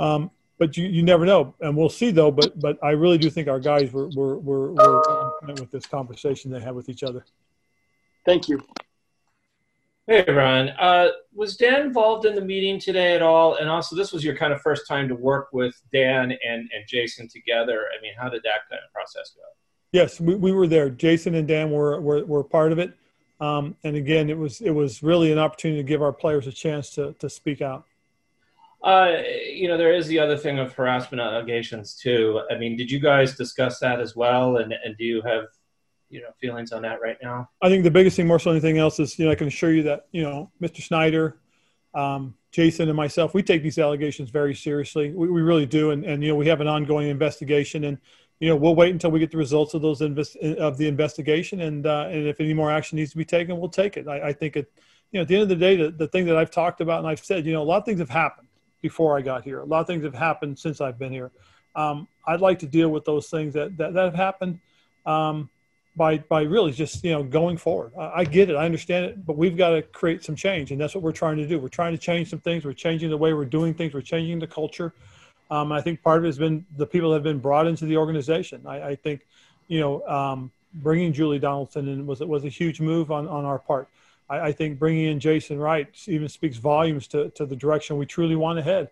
um, 0.00 0.28
but 0.62 0.76
you, 0.76 0.86
you 0.86 1.02
never 1.02 1.26
know, 1.26 1.56
and 1.60 1.76
we'll 1.76 1.88
see 1.88 2.12
though. 2.12 2.30
But 2.30 2.60
but 2.60 2.78
I 2.84 2.90
really 2.92 3.18
do 3.18 3.28
think 3.30 3.48
our 3.48 3.58
guys 3.58 3.92
were 3.92 4.08
were 4.10 4.38
were, 4.38 4.72
were 4.72 5.32
with 5.58 5.72
this 5.72 5.86
conversation 5.86 6.52
they 6.52 6.60
had 6.60 6.72
with 6.72 6.88
each 6.88 7.02
other. 7.02 7.24
Thank 8.24 8.48
you. 8.48 8.62
Hey, 10.06 10.24
Ron. 10.28 10.68
Uh, 10.68 11.08
was 11.34 11.56
Dan 11.56 11.80
involved 11.80 12.26
in 12.26 12.36
the 12.36 12.40
meeting 12.40 12.78
today 12.78 13.16
at 13.16 13.22
all? 13.22 13.56
And 13.56 13.68
also, 13.68 13.96
this 13.96 14.12
was 14.12 14.22
your 14.22 14.36
kind 14.36 14.52
of 14.52 14.60
first 14.60 14.86
time 14.86 15.08
to 15.08 15.16
work 15.16 15.48
with 15.52 15.74
Dan 15.92 16.30
and, 16.30 16.70
and 16.72 16.86
Jason 16.86 17.26
together. 17.26 17.86
I 17.98 18.00
mean, 18.00 18.12
how 18.16 18.28
did 18.28 18.44
that 18.44 18.68
kind 18.70 18.80
of 18.86 18.92
process 18.92 19.32
go? 19.34 19.42
Yes, 19.90 20.20
we, 20.20 20.36
we 20.36 20.52
were 20.52 20.68
there. 20.68 20.90
Jason 20.90 21.34
and 21.34 21.48
Dan 21.48 21.72
were 21.72 22.00
were, 22.00 22.24
were 22.24 22.44
part 22.44 22.70
of 22.70 22.78
it. 22.78 22.96
Um, 23.40 23.74
and 23.82 23.96
again, 23.96 24.30
it 24.30 24.38
was 24.38 24.60
it 24.60 24.70
was 24.70 25.02
really 25.02 25.32
an 25.32 25.40
opportunity 25.40 25.82
to 25.82 25.88
give 25.88 26.02
our 26.02 26.12
players 26.12 26.46
a 26.46 26.52
chance 26.52 26.90
to 26.90 27.14
to 27.14 27.28
speak 27.28 27.62
out. 27.62 27.84
Uh, 28.82 29.18
you 29.48 29.68
know, 29.68 29.76
there 29.76 29.94
is 29.94 30.08
the 30.08 30.18
other 30.18 30.36
thing 30.36 30.58
of 30.58 30.72
harassment 30.72 31.20
allegations 31.20 31.94
too. 31.94 32.42
I 32.50 32.58
mean, 32.58 32.76
did 32.76 32.90
you 32.90 32.98
guys 32.98 33.36
discuss 33.36 33.78
that 33.78 34.00
as 34.00 34.16
well? 34.16 34.56
And 34.56 34.74
and 34.84 34.96
do 34.96 35.04
you 35.04 35.22
have 35.22 35.44
you 36.10 36.20
know 36.20 36.30
feelings 36.40 36.72
on 36.72 36.82
that 36.82 37.00
right 37.00 37.16
now? 37.22 37.48
I 37.62 37.68
think 37.68 37.84
the 37.84 37.90
biggest 37.90 38.16
thing, 38.16 38.26
more 38.26 38.40
so 38.40 38.50
than 38.50 38.56
anything 38.56 38.78
else, 38.78 38.98
is 38.98 39.18
you 39.18 39.24
know 39.24 39.30
I 39.30 39.36
can 39.36 39.46
assure 39.46 39.72
you 39.72 39.84
that 39.84 40.06
you 40.10 40.22
know 40.22 40.50
Mr. 40.60 40.82
Snyder, 40.82 41.38
um, 41.94 42.34
Jason, 42.50 42.88
and 42.88 42.96
myself, 42.96 43.34
we 43.34 43.42
take 43.42 43.62
these 43.62 43.78
allegations 43.78 44.30
very 44.30 44.54
seriously. 44.54 45.12
We, 45.12 45.30
we 45.30 45.42
really 45.42 45.66
do, 45.66 45.92
and 45.92 46.04
and 46.04 46.20
you 46.20 46.30
know 46.30 46.36
we 46.36 46.48
have 46.48 46.60
an 46.60 46.66
ongoing 46.66 47.08
investigation, 47.08 47.84
and 47.84 47.98
you 48.40 48.48
know 48.48 48.56
we'll 48.56 48.74
wait 48.74 48.90
until 48.90 49.12
we 49.12 49.20
get 49.20 49.30
the 49.30 49.38
results 49.38 49.74
of 49.74 49.82
those 49.82 50.02
invest- 50.02 50.36
of 50.38 50.76
the 50.76 50.88
investigation, 50.88 51.60
and 51.60 51.86
uh, 51.86 52.08
and 52.10 52.26
if 52.26 52.40
any 52.40 52.52
more 52.52 52.72
action 52.72 52.96
needs 52.96 53.12
to 53.12 53.16
be 53.16 53.24
taken, 53.24 53.60
we'll 53.60 53.68
take 53.68 53.96
it. 53.96 54.08
I, 54.08 54.28
I 54.28 54.32
think 54.32 54.56
it. 54.56 54.72
You 55.12 55.18
know, 55.18 55.22
at 55.22 55.28
the 55.28 55.34
end 55.34 55.42
of 55.42 55.50
the 55.50 55.56
day, 55.56 55.76
the, 55.76 55.90
the 55.90 56.08
thing 56.08 56.24
that 56.24 56.38
I've 56.38 56.50
talked 56.50 56.80
about 56.80 57.00
and 57.00 57.06
I've 57.06 57.22
said, 57.22 57.44
you 57.44 57.52
know, 57.52 57.60
a 57.60 57.64
lot 57.64 57.76
of 57.76 57.84
things 57.84 58.00
have 58.00 58.08
happened 58.08 58.48
before 58.82 59.16
I 59.16 59.22
got 59.22 59.44
here. 59.44 59.60
A 59.60 59.64
lot 59.64 59.80
of 59.80 59.86
things 59.86 60.04
have 60.04 60.14
happened 60.14 60.58
since 60.58 60.80
I've 60.80 60.98
been 60.98 61.12
here. 61.12 61.30
Um, 61.74 62.06
I'd 62.26 62.40
like 62.40 62.58
to 62.58 62.66
deal 62.66 62.90
with 62.90 63.04
those 63.04 63.28
things 63.28 63.54
that 63.54 63.76
that, 63.78 63.94
that 63.94 64.04
have 64.04 64.14
happened 64.14 64.58
um, 65.06 65.48
by 65.96 66.18
by 66.18 66.42
really 66.42 66.72
just 66.72 67.02
you 67.02 67.12
know 67.12 67.22
going 67.22 67.56
forward. 67.56 67.92
I, 67.98 68.20
I, 68.20 68.24
get 68.24 68.50
it, 68.50 68.56
I 68.56 68.66
understand 68.66 69.06
it, 69.06 69.24
but 69.24 69.38
we've 69.38 69.56
got 69.56 69.70
to 69.70 69.82
create 69.82 70.22
some 70.24 70.36
change, 70.36 70.70
and 70.70 70.80
that's 70.80 70.94
what 70.94 71.02
we're 71.02 71.12
trying 71.12 71.38
to 71.38 71.46
do. 71.46 71.58
We're 71.58 71.68
trying 71.68 71.92
to 71.92 71.98
change 71.98 72.28
some 72.28 72.40
things. 72.40 72.64
We're 72.64 72.74
changing 72.74 73.08
the 73.08 73.16
way 73.16 73.32
we're 73.32 73.46
doing 73.46 73.72
things. 73.72 73.94
We're 73.94 74.02
changing 74.02 74.40
the 74.40 74.46
culture. 74.46 74.92
Um, 75.50 75.70
I 75.70 75.80
think 75.80 76.02
part 76.02 76.18
of 76.18 76.24
it 76.24 76.28
has 76.28 76.38
been 76.38 76.64
the 76.76 76.86
people 76.86 77.10
that 77.10 77.16
have 77.16 77.22
been 77.22 77.38
brought 77.38 77.66
into 77.66 77.84
the 77.84 77.96
organization. 77.98 78.62
I, 78.66 78.88
I 78.88 78.94
think, 78.96 79.26
you 79.68 79.80
know, 79.80 80.06
um, 80.08 80.50
bringing 80.76 81.12
Julie 81.12 81.38
Donaldson 81.38 81.88
in 81.88 82.06
was 82.06 82.20
was 82.20 82.44
a 82.44 82.48
huge 82.48 82.80
move 82.80 83.10
on 83.10 83.28
on 83.28 83.44
our 83.44 83.58
part. 83.58 83.88
I, 84.28 84.40
I, 84.40 84.52
think 84.52 84.78
bringing 84.78 85.06
in 85.06 85.20
Jason 85.20 85.58
Wright 85.58 85.88
even 86.06 86.28
speaks 86.28 86.56
volumes 86.56 87.06
to 87.08 87.30
to 87.30 87.46
the 87.46 87.56
direction 87.56 87.96
we 87.96 88.06
truly 88.06 88.36
want 88.36 88.58
to 88.58 88.62
head. 88.62 88.90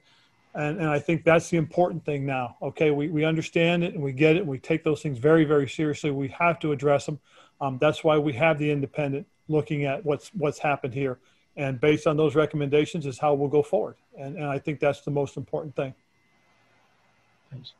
And, 0.55 0.79
and 0.79 0.89
I 0.89 0.99
think 0.99 1.25
that's 1.25 1.49
the 1.49 1.57
important 1.57 2.05
thing 2.05 2.27
now. 2.27 2.57
Okay, 2.61 2.91
we, 2.91 3.09
we 3.09 3.25
understand 3.25 3.85
it 3.85 3.95
and 3.95 4.03
we 4.03 4.13
get 4.13 4.35
it. 4.37 4.41
And 4.41 4.49
we 4.49 4.59
take 4.59 4.83
those 4.83 5.01
things 5.01 5.19
very, 5.19 5.45
very 5.45 5.69
seriously. 5.69 6.11
We 6.11 6.29
have 6.29 6.59
to 6.61 6.73
address 6.73 7.07
them. 7.07 7.21
Um, 7.61 7.79
that's 7.81 8.03
why 8.03 8.19
we 8.19 8.33
have 8.33 8.59
the 8.59 8.71
independent 8.71 9.27
looking 9.49 9.85
at 9.85 10.05
what's 10.05 10.31
what's 10.35 10.59
happened 10.59 10.95
here. 10.95 11.19
And 11.57 11.81
based 11.81 12.07
on 12.07 12.17
those 12.17 12.35
recommendations 12.35 13.07
is 13.07 13.19
how 13.19 13.35
we'll 13.35 13.49
go 13.49 13.63
forward. 13.63 13.97
And, 14.19 14.37
and 14.37 14.47
I 14.47 14.59
think 14.59 14.81
that's 14.81 15.03
the 15.03 15.11
most 15.11 15.37
important 15.37 15.77
thing. 15.77 15.95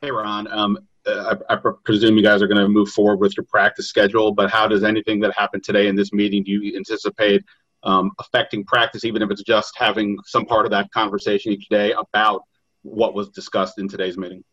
Hey, 0.01 0.11
Ron. 0.11 0.49
Um, 0.49 0.79
I, 1.07 1.37
I, 1.49 1.57
presume 1.85 2.17
you 2.17 2.23
guys 2.23 2.43
are 2.43 2.47
going 2.47 2.61
to 2.61 2.69
move 2.69 2.91
forward 2.91 3.21
with 3.21 3.37
your 3.37 3.45
practice 3.45 3.89
schedule, 3.89 4.33
but 4.33 4.51
how 4.51 4.69
does 4.69 4.85
anything 4.85 5.21
that 5.21 5.33
happened 5.37 5.65
today 5.65 5.89
in 5.89 5.97
this 5.97 6.13
meeting 6.13 6.45
do 6.45 6.51
you 6.53 6.77
anticipate 6.77 7.45
um, 7.83 8.13
affecting 8.19 8.65
practice, 8.65 9.05
even 9.05 9.23
if 9.23 9.31
it's 9.31 9.43
just 9.43 9.77
having 9.77 10.19
some 10.25 10.45
part 10.45 10.67
of 10.67 10.71
that 10.73 10.91
conversation 10.93 11.53
each 11.53 11.69
day 11.69 11.93
about 11.93 12.43
what 12.83 13.15
was 13.15 13.31
discussed 13.31 13.79
in 13.79 13.89
today's 13.89 14.19
meeting? 14.19 14.45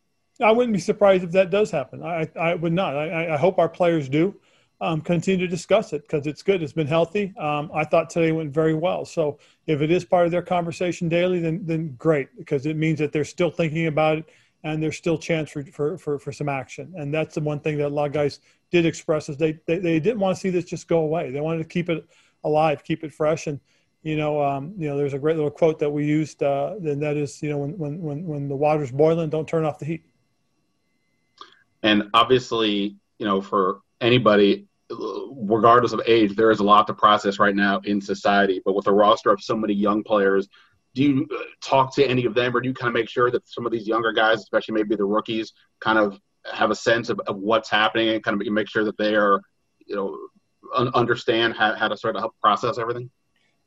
I 0.41 0.51
wouldn't 0.51 0.73
be 0.73 0.79
surprised 0.79 1.23
if 1.23 1.31
that 1.31 1.49
does 1.49 1.71
happen. 1.71 2.03
I, 2.03 2.29
I 2.39 2.55
would 2.55 2.73
not. 2.73 2.95
I, 2.95 3.33
I 3.33 3.37
hope 3.37 3.57
our 3.57 3.69
players 3.69 4.07
do 4.07 4.35
um, 4.79 5.01
continue 5.01 5.45
to 5.45 5.49
discuss 5.49 5.93
it 5.93 6.03
because 6.03 6.27
it's 6.27 6.43
good. 6.43 6.61
It's 6.61 6.73
been 6.73 6.87
healthy. 6.87 7.33
Um, 7.37 7.71
I 7.73 7.83
thought 7.83 8.09
today 8.09 8.31
went 8.31 8.53
very 8.53 8.75
well. 8.75 9.05
So 9.05 9.39
if 9.65 9.81
it 9.81 9.89
is 9.89 10.05
part 10.05 10.25
of 10.25 10.31
their 10.31 10.43
conversation 10.43 11.09
daily, 11.09 11.39
then 11.39 11.61
then 11.63 11.95
great 11.97 12.29
because 12.37 12.65
it 12.65 12.77
means 12.77 12.99
that 12.99 13.11
they're 13.11 13.25
still 13.25 13.49
thinking 13.49 13.87
about 13.87 14.19
it 14.19 14.25
and 14.63 14.81
there's 14.81 14.97
still 14.97 15.17
chance 15.17 15.49
for, 15.49 15.63
for, 15.65 15.97
for, 15.97 16.19
for, 16.19 16.31
some 16.31 16.49
action. 16.49 16.93
And 16.97 17.13
that's 17.13 17.35
the 17.35 17.41
one 17.41 17.59
thing 17.59 17.77
that 17.77 17.87
a 17.87 17.89
lot 17.89 18.07
of 18.07 18.13
guys 18.13 18.39
did 18.71 18.85
express 18.85 19.29
is 19.29 19.37
they, 19.37 19.59
they, 19.65 19.77
they 19.79 19.99
didn't 19.99 20.19
want 20.19 20.35
to 20.35 20.39
see 20.39 20.49
this 20.49 20.65
just 20.65 20.87
go 20.87 20.99
away. 20.99 21.31
They 21.31 21.39
wanted 21.39 21.59
to 21.59 21.69
keep 21.69 21.89
it 21.89 22.05
alive, 22.43 22.83
keep 22.83 23.03
it 23.03 23.13
fresh. 23.13 23.47
And, 23.47 23.59
you 24.03 24.17
know, 24.17 24.41
um, 24.41 24.73
you 24.77 24.87
know, 24.87 24.97
there's 24.97 25.13
a 25.13 25.19
great 25.19 25.35
little 25.35 25.51
quote 25.51 25.79
that 25.79 25.89
we 25.89 26.05
used, 26.05 26.41
uh, 26.43 26.75
and 26.83 27.01
that 27.01 27.17
is, 27.17 27.41
you 27.41 27.49
know, 27.49 27.57
when, 27.57 27.77
when, 27.77 28.01
when, 28.01 28.25
when 28.25 28.47
the 28.47 28.55
water's 28.55 28.91
boiling, 28.91 29.29
don't 29.29 29.47
turn 29.47 29.65
off 29.65 29.79
the 29.79 29.85
heat. 29.85 30.05
And 31.83 32.03
obviously, 32.13 32.97
you 33.19 33.25
know, 33.25 33.41
for 33.41 33.81
anybody, 34.01 34.67
regardless 34.89 35.93
of 35.93 36.01
age, 36.07 36.35
there 36.35 36.51
is 36.51 36.59
a 36.59 36.63
lot 36.63 36.87
to 36.87 36.93
process 36.93 37.39
right 37.39 37.55
now 37.55 37.79
in 37.83 38.01
society. 38.01 38.61
But 38.63 38.73
with 38.73 38.87
a 38.87 38.91
roster 38.91 39.31
of 39.31 39.41
so 39.41 39.55
many 39.55 39.73
young 39.73 40.03
players 40.03 40.47
do 40.97 41.03
you 41.03 41.27
uh, 41.31 41.43
talk 41.61 41.93
to 41.93 42.03
any 42.03 42.25
of 42.25 42.33
them 42.33 42.55
or 42.55 42.59
do 42.59 42.67
you 42.67 42.73
kind 42.73 42.87
of 42.87 42.93
make 42.93 43.07
sure 43.07 43.29
that 43.29 43.47
some 43.47 43.65
of 43.67 43.71
these 43.71 43.87
younger 43.87 44.11
guys 44.11 44.39
especially 44.39 44.73
maybe 44.73 44.95
the 44.95 45.05
rookies 45.05 45.53
kind 45.79 45.99
of 45.99 46.19
have 46.51 46.71
a 46.71 46.75
sense 46.75 47.09
of, 47.09 47.19
of 47.27 47.37
what's 47.37 47.69
happening 47.69 48.09
and 48.09 48.23
kind 48.23 48.41
of 48.41 48.47
make 48.51 48.67
sure 48.67 48.83
that 48.83 48.97
they 48.97 49.15
are 49.15 49.39
you 49.85 49.95
know 49.95 50.17
un- 50.75 50.91
understand 50.95 51.53
how, 51.53 51.75
how 51.75 51.87
to 51.87 51.95
sort 51.95 52.15
of 52.15 52.21
help 52.21 52.33
process 52.41 52.77
everything? 52.77 53.09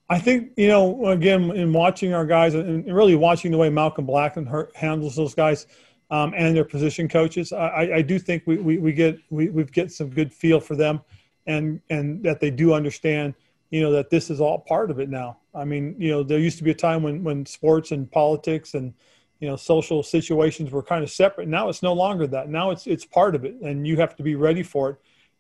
I 0.09 0.19
think 0.19 0.53
you 0.57 0.69
know 0.69 1.07
again 1.07 1.51
in 1.53 1.73
watching 1.73 2.13
our 2.13 2.27
guys 2.27 2.55
and 2.55 2.93
really 2.93 3.15
watching 3.15 3.53
the 3.53 3.59
way 3.59 3.71
Malcolm 3.71 4.07
Blacken 4.07 4.49
handles 4.75 5.15
those 5.15 5.35
guys 5.35 5.67
um, 6.11 6.35
and 6.37 6.57
their 6.57 6.65
position 6.65 7.09
coaches, 7.09 7.53
I, 7.53 7.91
I 7.95 8.03
do 8.03 8.19
think 8.19 8.43
we, 8.45 8.57
we, 8.57 8.79
we 8.79 8.93
get 8.93 9.19
we, 9.31 9.49
we 9.51 9.63
get 9.63 9.93
some 9.93 10.11
good 10.11 10.33
feel 10.33 10.59
for 10.59 10.75
them, 10.75 11.01
and 11.47 11.81
and 11.91 12.25
that 12.25 12.41
they 12.41 12.51
do 12.51 12.75
understand 12.75 13.35
you 13.71 13.81
know 13.81 13.93
that 13.93 14.11
this 14.11 14.31
is 14.31 14.41
all 14.41 14.59
part 14.59 14.91
of 14.91 14.99
it 14.99 15.09
now. 15.09 15.39
I 15.55 15.65
mean, 15.65 15.95
you 15.99 16.11
know, 16.11 16.23
there 16.23 16.39
used 16.39 16.59
to 16.59 16.65
be 16.65 16.71
a 16.71 16.75
time 16.75 17.03
when 17.03 17.25
when 17.25 17.47
sports 17.47 17.93
and 17.93 18.11
politics 18.11 18.75
and 18.75 18.93
you 19.39 19.49
know 19.49 19.57
social 19.57 20.03
situations 20.03 20.71
were 20.71 20.83
kind 20.83 21.03
of 21.03 21.11
separate. 21.11 21.49
Now 21.49 21.69
it's 21.69 21.83
no 21.83 21.93
longer 21.93 22.27
that. 22.29 22.49
Now 22.49 22.71
it's 22.71 22.87
it's 22.87 23.05
part 23.05 23.35
of 23.35 23.45
it, 23.45 23.55
and 23.63 23.87
you 23.87 23.97
have 23.97 24.17
to 24.17 24.23
be 24.23 24.35
ready 24.35 24.63
for 24.63 24.91
it. 24.91 24.97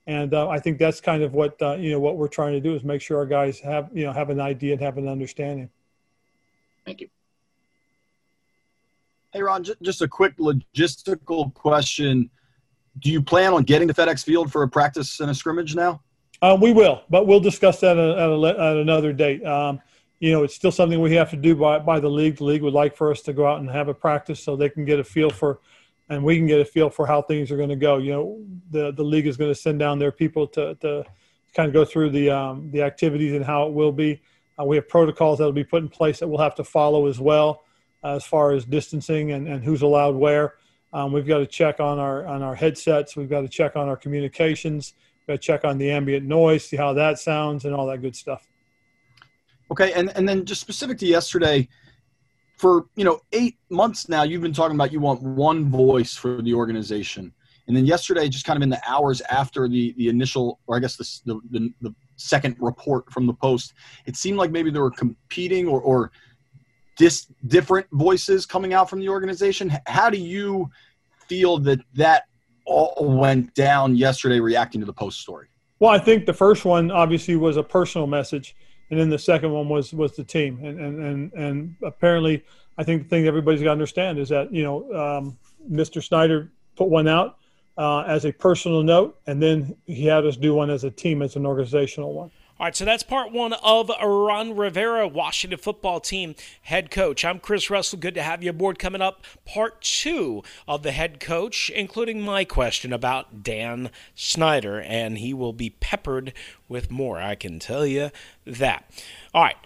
And 0.06 0.32
uh, 0.32 0.48
I 0.48 0.58
think 0.58 0.78
that's 0.78 1.00
kind 1.00 1.22
of 1.22 1.34
what 1.34 1.60
uh, 1.60 1.74
you 1.74 1.90
know 1.90 2.00
what 2.00 2.16
we're 2.16 2.28
trying 2.28 2.52
to 2.52 2.60
do 2.60 2.74
is 2.74 2.84
make 2.84 3.02
sure 3.02 3.18
our 3.18 3.26
guys 3.26 3.60
have 3.60 3.90
you 3.92 4.04
know 4.04 4.12
have 4.12 4.30
an 4.30 4.40
idea 4.40 4.72
and 4.72 4.82
have 4.82 4.96
an 4.96 5.08
understanding. 5.08 5.68
Thank 6.86 7.00
you. 7.00 7.08
Hey 9.32 9.42
Ron, 9.42 9.64
just 9.82 10.02
a 10.02 10.08
quick 10.08 10.36
logistical 10.38 11.54
question. 11.54 12.30
Do 12.98 13.10
you 13.10 13.22
plan 13.22 13.52
on 13.52 13.62
getting 13.62 13.86
to 13.86 13.94
FedEx 13.94 14.24
Field 14.24 14.50
for 14.50 14.62
a 14.64 14.68
practice 14.68 15.20
and 15.20 15.30
a 15.30 15.34
scrimmage 15.34 15.76
now? 15.76 16.02
Uh, 16.42 16.56
we 16.58 16.72
will, 16.72 17.02
but 17.10 17.26
we'll 17.26 17.40
discuss 17.40 17.80
that 17.80 17.98
at, 17.98 18.18
a, 18.18 18.56
at 18.58 18.76
another 18.78 19.12
date. 19.12 19.44
Um, 19.44 19.80
you 20.20 20.32
know, 20.32 20.42
it's 20.42 20.54
still 20.54 20.72
something 20.72 21.00
we 21.00 21.14
have 21.14 21.30
to 21.30 21.36
do 21.36 21.54
by, 21.54 21.78
by 21.78 22.00
the 22.00 22.08
league. 22.08 22.36
The 22.36 22.44
league 22.44 22.62
would 22.62 22.72
like 22.72 22.96
for 22.96 23.10
us 23.10 23.20
to 23.22 23.32
go 23.32 23.46
out 23.46 23.60
and 23.60 23.68
have 23.70 23.88
a 23.88 23.94
practice 23.94 24.42
so 24.42 24.56
they 24.56 24.70
can 24.70 24.84
get 24.86 24.98
a 24.98 25.04
feel 25.04 25.30
for, 25.30 25.60
and 26.08 26.24
we 26.24 26.36
can 26.36 26.46
get 26.46 26.60
a 26.60 26.64
feel 26.64 26.88
for 26.88 27.06
how 27.06 27.20
things 27.20 27.50
are 27.50 27.56
going 27.56 27.68
to 27.68 27.76
go. 27.76 27.98
You 27.98 28.12
know, 28.12 28.44
the 28.70 28.92
the 28.92 29.02
league 29.02 29.26
is 29.26 29.36
going 29.36 29.50
to 29.50 29.54
send 29.54 29.78
down 29.78 29.98
their 29.98 30.12
people 30.12 30.46
to, 30.48 30.74
to 30.76 31.04
kind 31.54 31.68
of 31.68 31.74
go 31.74 31.84
through 31.84 32.10
the 32.10 32.30
um, 32.30 32.70
the 32.70 32.82
activities 32.82 33.34
and 33.34 33.44
how 33.44 33.66
it 33.66 33.72
will 33.72 33.92
be. 33.92 34.20
Uh, 34.58 34.64
we 34.64 34.76
have 34.76 34.88
protocols 34.88 35.38
that 35.38 35.44
will 35.44 35.52
be 35.52 35.64
put 35.64 35.82
in 35.82 35.88
place 35.88 36.20
that 36.20 36.28
we'll 36.28 36.40
have 36.40 36.54
to 36.54 36.64
follow 36.64 37.06
as 37.06 37.18
well, 37.18 37.64
uh, 38.02 38.16
as 38.16 38.24
far 38.24 38.52
as 38.52 38.64
distancing 38.64 39.32
and, 39.32 39.46
and 39.46 39.64
who's 39.64 39.82
allowed 39.82 40.14
where. 40.14 40.54
Um, 40.92 41.12
we've 41.12 41.26
got 41.26 41.38
to 41.38 41.46
check 41.46 41.80
on 41.80 41.98
our 41.98 42.26
on 42.26 42.42
our 42.42 42.54
headsets. 42.54 43.14
We've 43.14 43.30
got 43.30 43.42
to 43.42 43.48
check 43.48 43.76
on 43.76 43.88
our 43.88 43.96
communications 43.96 44.94
Got 45.30 45.34
to 45.34 45.46
check 45.46 45.64
on 45.64 45.78
the 45.78 45.92
ambient 45.92 46.26
noise, 46.26 46.64
see 46.64 46.76
how 46.76 46.92
that 46.94 47.20
sounds, 47.20 47.64
and 47.64 47.72
all 47.72 47.86
that 47.86 47.98
good 47.98 48.16
stuff. 48.16 48.48
Okay, 49.70 49.92
and 49.92 50.10
and 50.16 50.28
then 50.28 50.44
just 50.44 50.60
specific 50.60 50.98
to 50.98 51.06
yesterday, 51.06 51.68
for 52.56 52.86
you 52.96 53.04
know 53.04 53.20
eight 53.30 53.56
months 53.70 54.08
now, 54.08 54.24
you've 54.24 54.42
been 54.42 54.52
talking 54.52 54.74
about 54.74 54.90
you 54.90 54.98
want 54.98 55.22
one 55.22 55.70
voice 55.70 56.16
for 56.16 56.42
the 56.42 56.52
organization, 56.52 57.32
and 57.68 57.76
then 57.76 57.86
yesterday, 57.86 58.28
just 58.28 58.44
kind 58.44 58.56
of 58.56 58.64
in 58.64 58.70
the 58.70 58.82
hours 58.88 59.20
after 59.30 59.68
the 59.68 59.94
the 59.96 60.08
initial, 60.08 60.58
or 60.66 60.76
I 60.76 60.80
guess 60.80 60.96
the 60.96 61.40
the, 61.52 61.72
the 61.80 61.94
second 62.16 62.56
report 62.58 63.08
from 63.12 63.28
the 63.28 63.34
post, 63.34 63.74
it 64.06 64.16
seemed 64.16 64.36
like 64.36 64.50
maybe 64.50 64.72
there 64.72 64.82
were 64.82 64.90
competing 64.90 65.68
or 65.68 65.80
or 65.80 66.10
dis, 66.96 67.28
different 67.46 67.86
voices 67.92 68.46
coming 68.46 68.74
out 68.74 68.90
from 68.90 68.98
the 68.98 69.08
organization. 69.08 69.72
How 69.86 70.10
do 70.10 70.18
you 70.18 70.68
feel 71.28 71.58
that 71.58 71.78
that 71.94 72.24
all 72.70 73.18
went 73.18 73.52
down 73.54 73.96
yesterday 73.96 74.40
reacting 74.40 74.80
to 74.80 74.86
the 74.86 74.92
post 74.92 75.20
story? 75.20 75.48
Well, 75.80 75.90
I 75.90 75.98
think 75.98 76.26
the 76.26 76.32
first 76.32 76.64
one 76.64 76.90
obviously 76.90 77.36
was 77.36 77.56
a 77.56 77.62
personal 77.62 78.06
message, 78.06 78.54
and 78.90 79.00
then 79.00 79.10
the 79.10 79.18
second 79.18 79.52
one 79.52 79.68
was 79.68 79.92
was 79.92 80.12
the 80.12 80.24
team, 80.24 80.60
and 80.62 80.78
and 80.78 81.02
and, 81.02 81.32
and 81.32 81.74
apparently, 81.82 82.44
I 82.78 82.84
think 82.84 83.04
the 83.04 83.08
thing 83.08 83.26
everybody's 83.26 83.60
got 83.60 83.66
to 83.66 83.72
understand 83.72 84.18
is 84.18 84.28
that 84.28 84.52
you 84.52 84.62
know 84.62 84.92
um, 84.94 85.38
Mr. 85.70 86.02
Snyder 86.02 86.50
put 86.76 86.88
one 86.88 87.08
out 87.08 87.38
uh, 87.76 88.00
as 88.00 88.24
a 88.24 88.32
personal 88.32 88.82
note, 88.82 89.18
and 89.26 89.42
then 89.42 89.74
he 89.86 90.06
had 90.06 90.26
us 90.26 90.36
do 90.36 90.54
one 90.54 90.70
as 90.70 90.84
a 90.84 90.90
team, 90.90 91.22
as 91.22 91.36
an 91.36 91.46
organizational 91.46 92.12
one. 92.12 92.30
All 92.60 92.66
right, 92.66 92.76
so 92.76 92.84
that's 92.84 93.02
part 93.02 93.32
one 93.32 93.54
of 93.54 93.90
Ron 94.02 94.54
Rivera, 94.54 95.08
Washington 95.08 95.58
football 95.58 95.98
team 95.98 96.34
head 96.60 96.90
coach. 96.90 97.24
I'm 97.24 97.38
Chris 97.38 97.70
Russell. 97.70 97.98
Good 97.98 98.12
to 98.16 98.22
have 98.22 98.42
you 98.42 98.50
aboard. 98.50 98.78
Coming 98.78 99.00
up, 99.00 99.24
part 99.46 99.80
two 99.80 100.42
of 100.68 100.82
the 100.82 100.92
head 100.92 101.20
coach, 101.20 101.70
including 101.70 102.20
my 102.20 102.44
question 102.44 102.92
about 102.92 103.42
Dan 103.42 103.88
Snyder, 104.14 104.78
and 104.78 105.16
he 105.16 105.32
will 105.32 105.54
be 105.54 105.70
peppered 105.70 106.34
with 106.68 106.90
more. 106.90 107.18
I 107.18 107.34
can 107.34 107.60
tell 107.60 107.86
you 107.86 108.10
that. 108.44 108.84
All 109.32 109.44
right. 109.44 109.56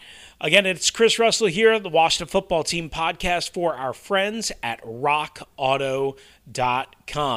Again, 0.41 0.65
it's 0.65 0.93
Chris 0.93 1.19
Russell 1.19 1.49
here, 1.49 1.77
the 1.81 1.89
Washington 1.89 2.31
Football 2.31 2.63
Team 2.63 2.89
podcast 2.89 3.51
for 3.51 3.75
our 3.75 3.93
friends 3.93 4.53
at 4.63 4.81
rockauto.com. 4.85 6.15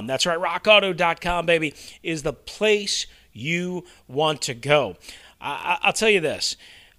That's 0.05 0.25
right, 0.27 0.39
rockauto.com, 0.39 1.47
baby, 1.47 1.73
is 2.03 2.21
the 2.21 2.33
place 2.33 3.07
you 3.33 3.85
want 4.07 4.41
to 4.43 4.53
go. 4.53 4.97
I- 5.39 5.77
I'll 5.81 5.93
tell 5.93 6.09
you 6.09 6.19
this. 6.19 6.57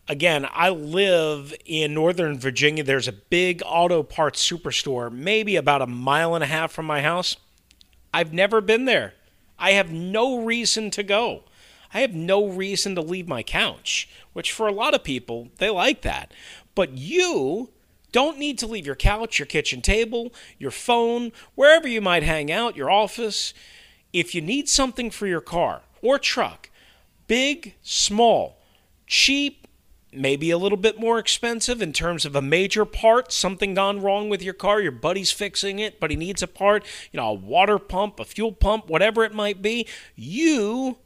Again, 0.09 0.49
I 0.53 0.71
live 0.71 1.55
in 1.67 1.93
Northern 1.93 2.39
Virginia. 2.39 2.83
There's 2.83 3.09
a 3.09 3.13
big 3.13 3.63
auto 3.67 4.03
parts 4.03 4.49
superstore, 4.49 5.13
maybe 5.13 5.57
about 5.57 5.83
a 5.83 5.87
mile 5.87 6.35
and 6.35 6.43
a 6.43 6.47
half 6.47 6.73
from 6.73 6.87
my 6.87 7.03
house. 7.03 7.37
I've 8.15 8.33
never 8.33 8.61
been 8.61 8.87
there. 8.87 9.15
I 9.59 9.73
have 9.73 9.91
no 9.91 10.39
reason 10.39 10.91
to 10.93 11.03
go. 11.03 11.43
I 11.93 12.01
have 12.01 12.15
no 12.15 12.47
reason 12.47 12.95
to 12.95 13.03
leave 13.03 13.29
my 13.29 13.43
couch, 13.43 14.09
which 14.33 14.53
for 14.53 14.67
a 14.67 14.73
lot 14.73 14.95
of 14.95 15.05
people, 15.05 15.49
they 15.59 15.69
like 15.69 16.03
that. 16.03 16.33
But 16.75 16.93
you 16.97 17.71
don't 18.13 18.39
need 18.39 18.59
to 18.59 18.67
leave 18.67 18.87
your 18.87 18.95
couch, 18.95 19.39
your 19.39 19.47
kitchen 19.47 19.83
table, 19.83 20.33
your 20.59 20.71
phone, 20.71 21.33
wherever 21.55 21.89
you 21.89 22.01
might 22.01 22.23
hang 22.23 22.51
out, 22.51 22.77
your 22.77 22.91
office. 22.91 23.53
If 24.13 24.35
you 24.35 24.41
need 24.41 24.69
something 24.69 25.11
for 25.11 25.27
your 25.27 25.41
car 25.41 25.83
or 26.01 26.19
truck, 26.19 26.71
big, 27.29 27.75
small, 27.83 28.59
cheap, 29.07 29.69
maybe 30.13 30.51
a 30.51 30.59
little 30.59 30.79
bit 30.79 30.99
more 30.99 31.19
expensive 31.19 31.81
in 31.81 31.93
terms 31.93 32.25
of 32.25 32.35
a 32.35 32.43
major 32.43 32.85
part, 32.85 33.31
something 33.31 33.75
gone 33.75 34.01
wrong 34.01 34.29
with 34.29 34.43
your 34.43 34.55
car, 34.55 34.81
your 34.81 34.93
buddy's 34.93 35.31
fixing 35.31 35.79
it, 35.79 36.01
but 36.01 36.11
he 36.11 36.17
needs 36.17 36.43
a 36.43 36.49
part, 36.49 36.85
you 37.13 37.19
know, 37.19 37.29
a 37.29 37.35
water 37.35 37.79
pump, 37.79 38.19
a 38.19 38.25
fuel 38.25 38.53
pump, 38.53 38.89
whatever 38.89 39.23
it 39.23 39.35
might 39.35 39.63
be, 39.63 39.87
you 40.17 40.99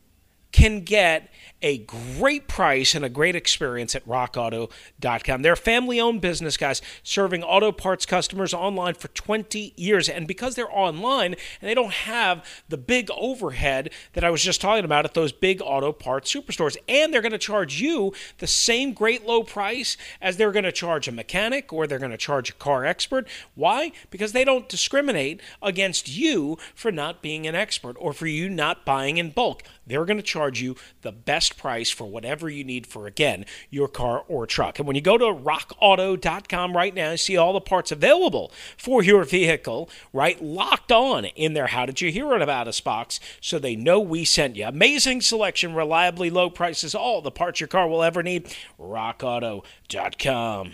can 0.52 0.80
get 0.80 1.32
a 1.62 1.78
great 1.78 2.48
price 2.48 2.94
and 2.94 3.04
a 3.04 3.08
great 3.08 3.36
experience 3.36 3.94
at 3.94 4.06
rockauto.com. 4.06 5.42
They're 5.42 5.52
a 5.52 5.56
family 5.56 6.00
owned 6.00 6.20
business, 6.20 6.56
guys, 6.56 6.82
serving 7.02 7.42
auto 7.42 7.70
parts 7.72 8.04
customers 8.04 8.52
online 8.52 8.94
for 8.94 9.08
20 9.08 9.72
years. 9.76 10.08
And 10.08 10.26
because 10.26 10.56
they're 10.56 10.70
online 10.70 11.34
and 11.60 11.70
they 11.70 11.74
don't 11.74 11.92
have 11.92 12.44
the 12.68 12.76
big 12.76 13.10
overhead 13.16 13.90
that 14.14 14.24
I 14.24 14.30
was 14.30 14.42
just 14.42 14.60
talking 14.60 14.84
about 14.84 15.04
at 15.04 15.14
those 15.14 15.32
big 15.32 15.62
auto 15.62 15.92
parts 15.92 16.32
superstores, 16.32 16.76
and 16.88 17.12
they're 17.14 17.22
going 17.22 17.32
to 17.32 17.38
charge 17.38 17.80
you 17.80 18.12
the 18.38 18.46
same 18.46 18.92
great 18.92 19.24
low 19.24 19.44
price 19.44 19.96
as 20.20 20.36
they're 20.36 20.52
going 20.52 20.64
to 20.64 20.72
charge 20.72 21.06
a 21.06 21.12
mechanic 21.12 21.72
or 21.72 21.86
they're 21.86 21.98
going 21.98 22.10
to 22.10 22.16
charge 22.16 22.50
a 22.50 22.54
car 22.54 22.84
expert. 22.84 23.28
Why? 23.54 23.92
Because 24.10 24.32
they 24.32 24.44
don't 24.44 24.68
discriminate 24.68 25.40
against 25.62 26.08
you 26.08 26.58
for 26.74 26.90
not 26.90 27.22
being 27.22 27.46
an 27.46 27.54
expert 27.54 27.96
or 28.00 28.12
for 28.12 28.26
you 28.26 28.48
not 28.48 28.84
buying 28.84 29.18
in 29.18 29.30
bulk. 29.30 29.62
They're 29.86 30.04
going 30.04 30.16
to 30.16 30.22
charge 30.22 30.41
you 30.50 30.76
the 31.02 31.12
best 31.12 31.56
price 31.56 31.90
for 31.90 32.04
whatever 32.06 32.48
you 32.48 32.64
need 32.64 32.86
for, 32.86 33.06
again, 33.06 33.44
your 33.70 33.88
car 33.88 34.24
or 34.28 34.46
truck. 34.46 34.78
And 34.78 34.86
when 34.86 34.96
you 34.96 35.02
go 35.02 35.18
to 35.18 35.24
rockauto.com 35.24 36.76
right 36.76 36.94
now, 36.94 37.12
you 37.12 37.16
see 37.16 37.36
all 37.36 37.52
the 37.52 37.60
parts 37.60 37.92
available 37.92 38.52
for 38.76 39.02
your 39.02 39.24
vehicle, 39.24 39.88
right? 40.12 40.42
Locked 40.42 40.92
on 40.92 41.24
in 41.24 41.54
there. 41.54 41.68
How 41.68 41.86
did 41.86 42.00
you 42.00 42.10
hear 42.10 42.34
it 42.34 42.42
about 42.42 42.68
us 42.68 42.80
box 42.80 43.20
so 43.40 43.58
they 43.58 43.76
know 43.76 44.00
we 44.00 44.24
sent 44.24 44.56
you? 44.56 44.66
Amazing 44.66 45.20
selection, 45.20 45.74
reliably 45.74 46.30
low 46.30 46.50
prices, 46.50 46.94
all 46.94 47.22
the 47.22 47.30
parts 47.30 47.60
your 47.60 47.68
car 47.68 47.88
will 47.88 48.02
ever 48.02 48.22
need. 48.22 48.54
rockauto.com. 48.78 50.72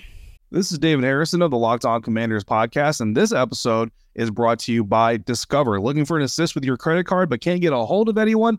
This 0.50 0.72
is 0.72 0.78
David 0.78 1.04
Harrison 1.04 1.42
of 1.42 1.50
the 1.50 1.58
Locked 1.58 1.84
On 1.84 2.00
Commanders 2.00 2.42
podcast, 2.42 3.02
and 3.02 3.14
this 3.14 3.32
episode 3.32 3.90
is 4.14 4.30
brought 4.30 4.58
to 4.60 4.72
you 4.72 4.82
by 4.82 5.18
Discover. 5.18 5.78
Looking 5.78 6.06
for 6.06 6.16
an 6.16 6.22
assist 6.22 6.54
with 6.54 6.64
your 6.64 6.78
credit 6.78 7.04
card 7.04 7.28
but 7.28 7.42
can't 7.42 7.60
get 7.60 7.74
a 7.74 7.76
hold 7.76 8.08
of 8.08 8.16
anyone? 8.16 8.58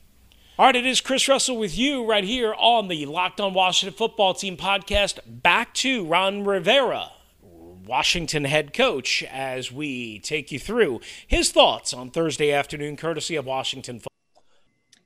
All 0.61 0.67
right, 0.67 0.75
it 0.75 0.85
is 0.85 1.01
Chris 1.01 1.27
Russell 1.27 1.57
with 1.57 1.75
you 1.75 2.05
right 2.05 2.23
here 2.23 2.53
on 2.53 2.87
the 2.87 3.07
Locked 3.07 3.41
On 3.41 3.51
Washington 3.51 3.97
Football 3.97 4.35
Team 4.35 4.57
podcast. 4.57 5.17
Back 5.25 5.73
to 5.73 6.05
Ron 6.05 6.43
Rivera, 6.43 7.09
Washington 7.41 8.43
head 8.43 8.71
coach, 8.71 9.23
as 9.23 9.71
we 9.71 10.19
take 10.19 10.51
you 10.51 10.59
through 10.59 11.01
his 11.25 11.49
thoughts 11.51 11.95
on 11.95 12.11
Thursday 12.11 12.51
afternoon, 12.51 12.95
courtesy 12.95 13.35
of 13.35 13.47
Washington 13.47 13.95
Football. 13.95 14.43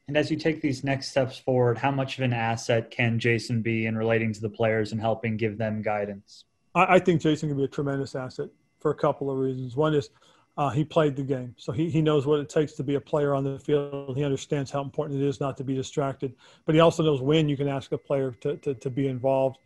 And 0.09 0.17
as 0.17 0.29
you 0.29 0.35
take 0.35 0.59
these 0.59 0.83
next 0.83 1.11
steps 1.11 1.39
forward, 1.39 1.77
how 1.77 1.91
much 1.91 2.17
of 2.17 2.25
an 2.25 2.33
asset 2.33 2.91
can 2.91 3.17
Jason 3.17 3.61
be 3.61 3.85
in 3.85 3.97
relating 3.97 4.33
to 4.33 4.41
the 4.41 4.49
players 4.49 4.91
and 4.91 4.99
helping 4.99 5.37
give 5.37 5.57
them 5.57 5.81
guidance? 5.81 6.43
I, 6.75 6.95
I 6.95 6.99
think 6.99 7.21
Jason 7.21 7.47
can 7.47 7.57
be 7.57 7.63
a 7.63 7.69
tremendous 7.69 8.13
asset 8.13 8.49
for 8.81 8.91
a 8.91 8.95
couple 8.95 9.31
of 9.31 9.37
reasons. 9.37 9.77
One 9.77 9.93
is 9.93 10.09
uh, 10.57 10.69
he 10.69 10.85
played 10.85 11.15
the 11.15 11.23
game, 11.23 11.53
so 11.57 11.73
he, 11.73 11.89
he 11.89 12.01
knows 12.01 12.25
what 12.25 12.39
it 12.39 12.47
takes 12.47 12.73
to 12.73 12.83
be 12.83 12.95
a 12.95 13.01
player 13.01 13.35
on 13.35 13.43
the 13.43 13.59
field. 13.59 14.15
He 14.15 14.23
understands 14.23 14.71
how 14.71 14.81
important 14.81 15.21
it 15.21 15.27
is 15.27 15.41
not 15.41 15.57
to 15.57 15.65
be 15.65 15.75
distracted, 15.75 16.33
but 16.65 16.75
he 16.75 16.81
also 16.81 17.03
knows 17.03 17.21
when 17.21 17.49
you 17.49 17.57
can 17.57 17.67
ask 17.67 17.91
a 17.91 17.97
player 17.97 18.31
to, 18.41 18.55
to, 18.57 18.73
to 18.73 18.89
be 18.89 19.07
involved 19.07 19.57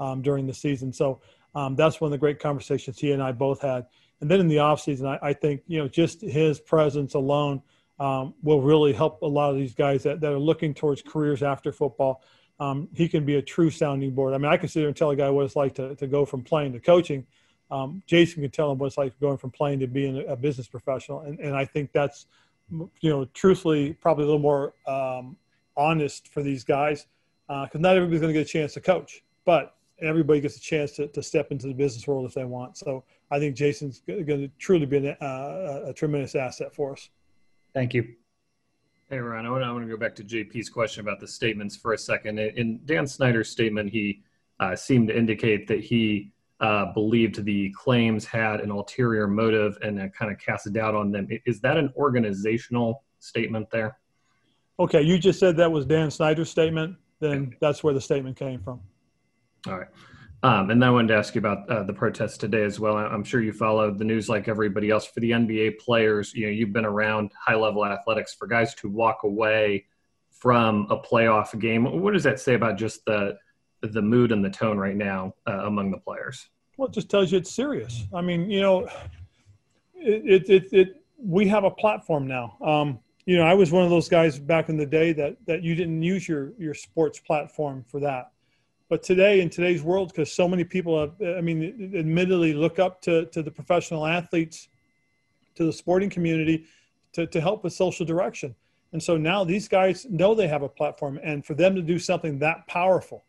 um, 0.00 0.22
during 0.22 0.46
the 0.46 0.54
season. 0.54 0.90
So 0.92 1.20
um, 1.54 1.76
that's 1.76 2.00
one 2.00 2.08
of 2.08 2.12
the 2.12 2.18
great 2.18 2.38
conversations 2.40 2.98
he 2.98 3.12
and 3.12 3.22
I 3.22 3.32
both 3.32 3.60
had. 3.60 3.86
And 4.20 4.30
then 4.30 4.40
in 4.40 4.48
the 4.48 4.56
offseason, 4.56 5.06
I, 5.06 5.28
I 5.28 5.32
think, 5.34 5.62
you 5.66 5.78
know, 5.78 5.88
just 5.88 6.22
his 6.22 6.58
presence 6.60 7.12
alone 7.14 7.62
um, 8.00 8.32
will 8.42 8.62
really 8.62 8.94
help 8.94 9.20
a 9.20 9.26
lot 9.26 9.50
of 9.50 9.56
these 9.56 9.74
guys 9.74 10.02
that, 10.04 10.20
that 10.20 10.32
are 10.32 10.38
looking 10.38 10.72
towards 10.72 11.02
careers 11.02 11.42
after 11.42 11.72
football. 11.72 12.22
Um, 12.58 12.88
he 12.94 13.06
can 13.06 13.24
be 13.24 13.36
a 13.36 13.42
true 13.42 13.70
sounding 13.70 14.14
board. 14.14 14.32
I 14.32 14.38
mean, 14.38 14.50
I 14.50 14.56
can 14.56 14.68
sit 14.68 14.80
here 14.80 14.88
and 14.88 14.96
tell 14.96 15.10
a 15.10 15.16
guy 15.16 15.28
what 15.30 15.44
it's 15.44 15.56
like 15.56 15.74
to, 15.74 15.94
to 15.96 16.06
go 16.06 16.24
from 16.24 16.42
playing 16.42 16.72
to 16.72 16.80
coaching– 16.80 17.26
um, 17.70 18.02
Jason 18.06 18.42
can 18.42 18.50
tell 18.50 18.68
them 18.68 18.78
what 18.78 18.86
it's 18.86 18.98
like 18.98 19.18
going 19.20 19.38
from 19.38 19.50
playing 19.50 19.80
to 19.80 19.86
being 19.86 20.24
a, 20.26 20.36
business 20.36 20.66
professional. 20.66 21.20
And, 21.20 21.38
and 21.38 21.54
I 21.54 21.64
think 21.64 21.92
that's, 21.92 22.26
you 22.70 23.10
know, 23.10 23.26
truthfully, 23.34 23.94
probably 23.94 24.24
a 24.24 24.26
little 24.26 24.40
more 24.40 24.74
um, 24.86 25.36
honest 25.76 26.28
for 26.28 26.42
these 26.42 26.64
guys 26.64 27.06
because 27.46 27.68
uh, 27.74 27.78
not 27.78 27.96
everybody's 27.96 28.20
going 28.20 28.32
to 28.32 28.38
get 28.38 28.46
a 28.46 28.50
chance 28.50 28.74
to 28.74 28.80
coach, 28.80 29.22
but 29.44 29.76
everybody 30.00 30.40
gets 30.40 30.56
a 30.56 30.60
chance 30.60 30.92
to, 30.92 31.08
to 31.08 31.22
step 31.22 31.50
into 31.50 31.66
the 31.66 31.74
business 31.74 32.06
world 32.06 32.26
if 32.26 32.34
they 32.34 32.44
want. 32.44 32.76
So 32.76 33.04
I 33.30 33.38
think 33.38 33.56
Jason's 33.56 34.02
going 34.06 34.26
to 34.26 34.50
truly 34.58 34.86
be 34.86 34.98
an, 34.98 35.16
uh, 35.20 35.84
a 35.86 35.92
tremendous 35.94 36.34
asset 36.34 36.74
for 36.74 36.92
us. 36.92 37.10
Thank 37.74 37.94
you. 37.94 38.14
Hey, 39.10 39.18
Ron, 39.18 39.46
I 39.46 39.50
want, 39.50 39.64
I 39.64 39.72
want 39.72 39.84
to 39.84 39.90
go 39.90 39.96
back 39.96 40.14
to 40.16 40.24
JP's 40.24 40.68
question 40.68 41.00
about 41.00 41.18
the 41.18 41.28
statements 41.28 41.74
for 41.74 41.94
a 41.94 41.98
second. 41.98 42.38
In 42.38 42.80
Dan 42.84 43.06
Snyder's 43.06 43.48
statement, 43.48 43.90
he 43.90 44.22
uh, 44.60 44.76
seemed 44.76 45.08
to 45.08 45.16
indicate 45.16 45.66
that 45.68 45.80
he 45.80 46.30
uh, 46.60 46.92
believed 46.92 47.44
the 47.44 47.70
claims 47.70 48.24
had 48.24 48.60
an 48.60 48.70
ulterior 48.70 49.28
motive 49.28 49.78
and 49.82 50.00
uh, 50.00 50.08
kind 50.08 50.32
of 50.32 50.38
cast 50.38 50.66
a 50.66 50.70
doubt 50.70 50.94
on 50.94 51.12
them. 51.12 51.28
Is 51.46 51.60
that 51.60 51.76
an 51.76 51.92
organizational 51.96 53.04
statement 53.20 53.70
there? 53.70 53.98
Okay, 54.80 55.02
you 55.02 55.18
just 55.18 55.38
said 55.38 55.56
that 55.56 55.70
was 55.70 55.86
Dan 55.86 56.10
Snyder's 56.10 56.50
statement. 56.50 56.96
Then 57.20 57.54
that's 57.60 57.82
where 57.82 57.94
the 57.94 58.00
statement 58.00 58.36
came 58.36 58.60
from. 58.60 58.80
All 59.66 59.78
right. 59.78 59.88
Um, 60.44 60.70
and 60.70 60.80
then 60.80 60.88
I 60.88 60.92
wanted 60.92 61.08
to 61.08 61.16
ask 61.16 61.34
you 61.34 61.40
about 61.40 61.68
uh, 61.68 61.82
the 61.82 61.92
protests 61.92 62.38
today 62.38 62.62
as 62.62 62.78
well. 62.78 62.96
I'm 62.96 63.24
sure 63.24 63.40
you 63.40 63.52
followed 63.52 63.98
the 63.98 64.04
news 64.04 64.28
like 64.28 64.46
everybody 64.46 64.88
else. 64.88 65.04
For 65.06 65.18
the 65.18 65.32
NBA 65.32 65.78
players, 65.78 66.32
you 66.32 66.46
know, 66.46 66.52
you've 66.52 66.72
been 66.72 66.84
around 66.84 67.32
high-level 67.44 67.84
athletics. 67.84 68.34
For 68.34 68.46
guys 68.46 68.72
to 68.76 68.88
walk 68.88 69.24
away 69.24 69.86
from 70.30 70.86
a 70.90 70.96
playoff 70.96 71.58
game, 71.58 72.00
what 72.00 72.12
does 72.12 72.22
that 72.22 72.38
say 72.38 72.54
about 72.54 72.78
just 72.78 73.04
the 73.04 73.36
the 73.82 74.02
mood 74.02 74.32
and 74.32 74.44
the 74.44 74.50
tone 74.50 74.78
right 74.78 74.96
now 74.96 75.34
uh, 75.46 75.66
among 75.66 75.90
the 75.90 75.98
players? 75.98 76.48
Well, 76.76 76.88
it 76.88 76.94
just 76.94 77.08
tells 77.08 77.32
you 77.32 77.38
it's 77.38 77.50
serious. 77.50 78.06
I 78.14 78.20
mean, 78.20 78.50
you 78.50 78.60
know, 78.60 78.88
it, 79.94 80.46
it, 80.46 80.50
it, 80.50 80.72
it 80.72 81.02
we 81.18 81.48
have 81.48 81.64
a 81.64 81.70
platform 81.70 82.26
now. 82.26 82.56
Um, 82.60 83.00
you 83.26 83.36
know, 83.36 83.42
I 83.42 83.52
was 83.52 83.72
one 83.72 83.84
of 83.84 83.90
those 83.90 84.08
guys 84.08 84.38
back 84.38 84.68
in 84.68 84.76
the 84.76 84.86
day 84.86 85.12
that, 85.12 85.36
that 85.46 85.62
you 85.62 85.74
didn't 85.74 86.02
use 86.02 86.26
your, 86.26 86.52
your 86.58 86.72
sports 86.72 87.18
platform 87.18 87.84
for 87.86 88.00
that. 88.00 88.32
But 88.88 89.02
today, 89.02 89.42
in 89.42 89.50
today's 89.50 89.82
world, 89.82 90.08
because 90.08 90.32
so 90.32 90.48
many 90.48 90.64
people, 90.64 90.98
have, 90.98 91.36
I 91.36 91.42
mean, 91.42 91.92
admittedly 91.94 92.54
look 92.54 92.78
up 92.78 93.02
to, 93.02 93.26
to 93.26 93.42
the 93.42 93.50
professional 93.50 94.06
athletes, 94.06 94.68
to 95.56 95.64
the 95.64 95.72
sporting 95.72 96.08
community 96.08 96.64
to, 97.12 97.26
to 97.26 97.40
help 97.40 97.64
with 97.64 97.74
social 97.74 98.06
direction. 98.06 98.54
And 98.92 99.02
so 99.02 99.18
now 99.18 99.44
these 99.44 99.68
guys 99.68 100.06
know 100.08 100.34
they 100.34 100.48
have 100.48 100.62
a 100.62 100.68
platform. 100.68 101.20
And 101.22 101.44
for 101.44 101.52
them 101.52 101.74
to 101.74 101.82
do 101.82 101.98
something 101.98 102.38
that 102.38 102.66
powerful, 102.66 103.24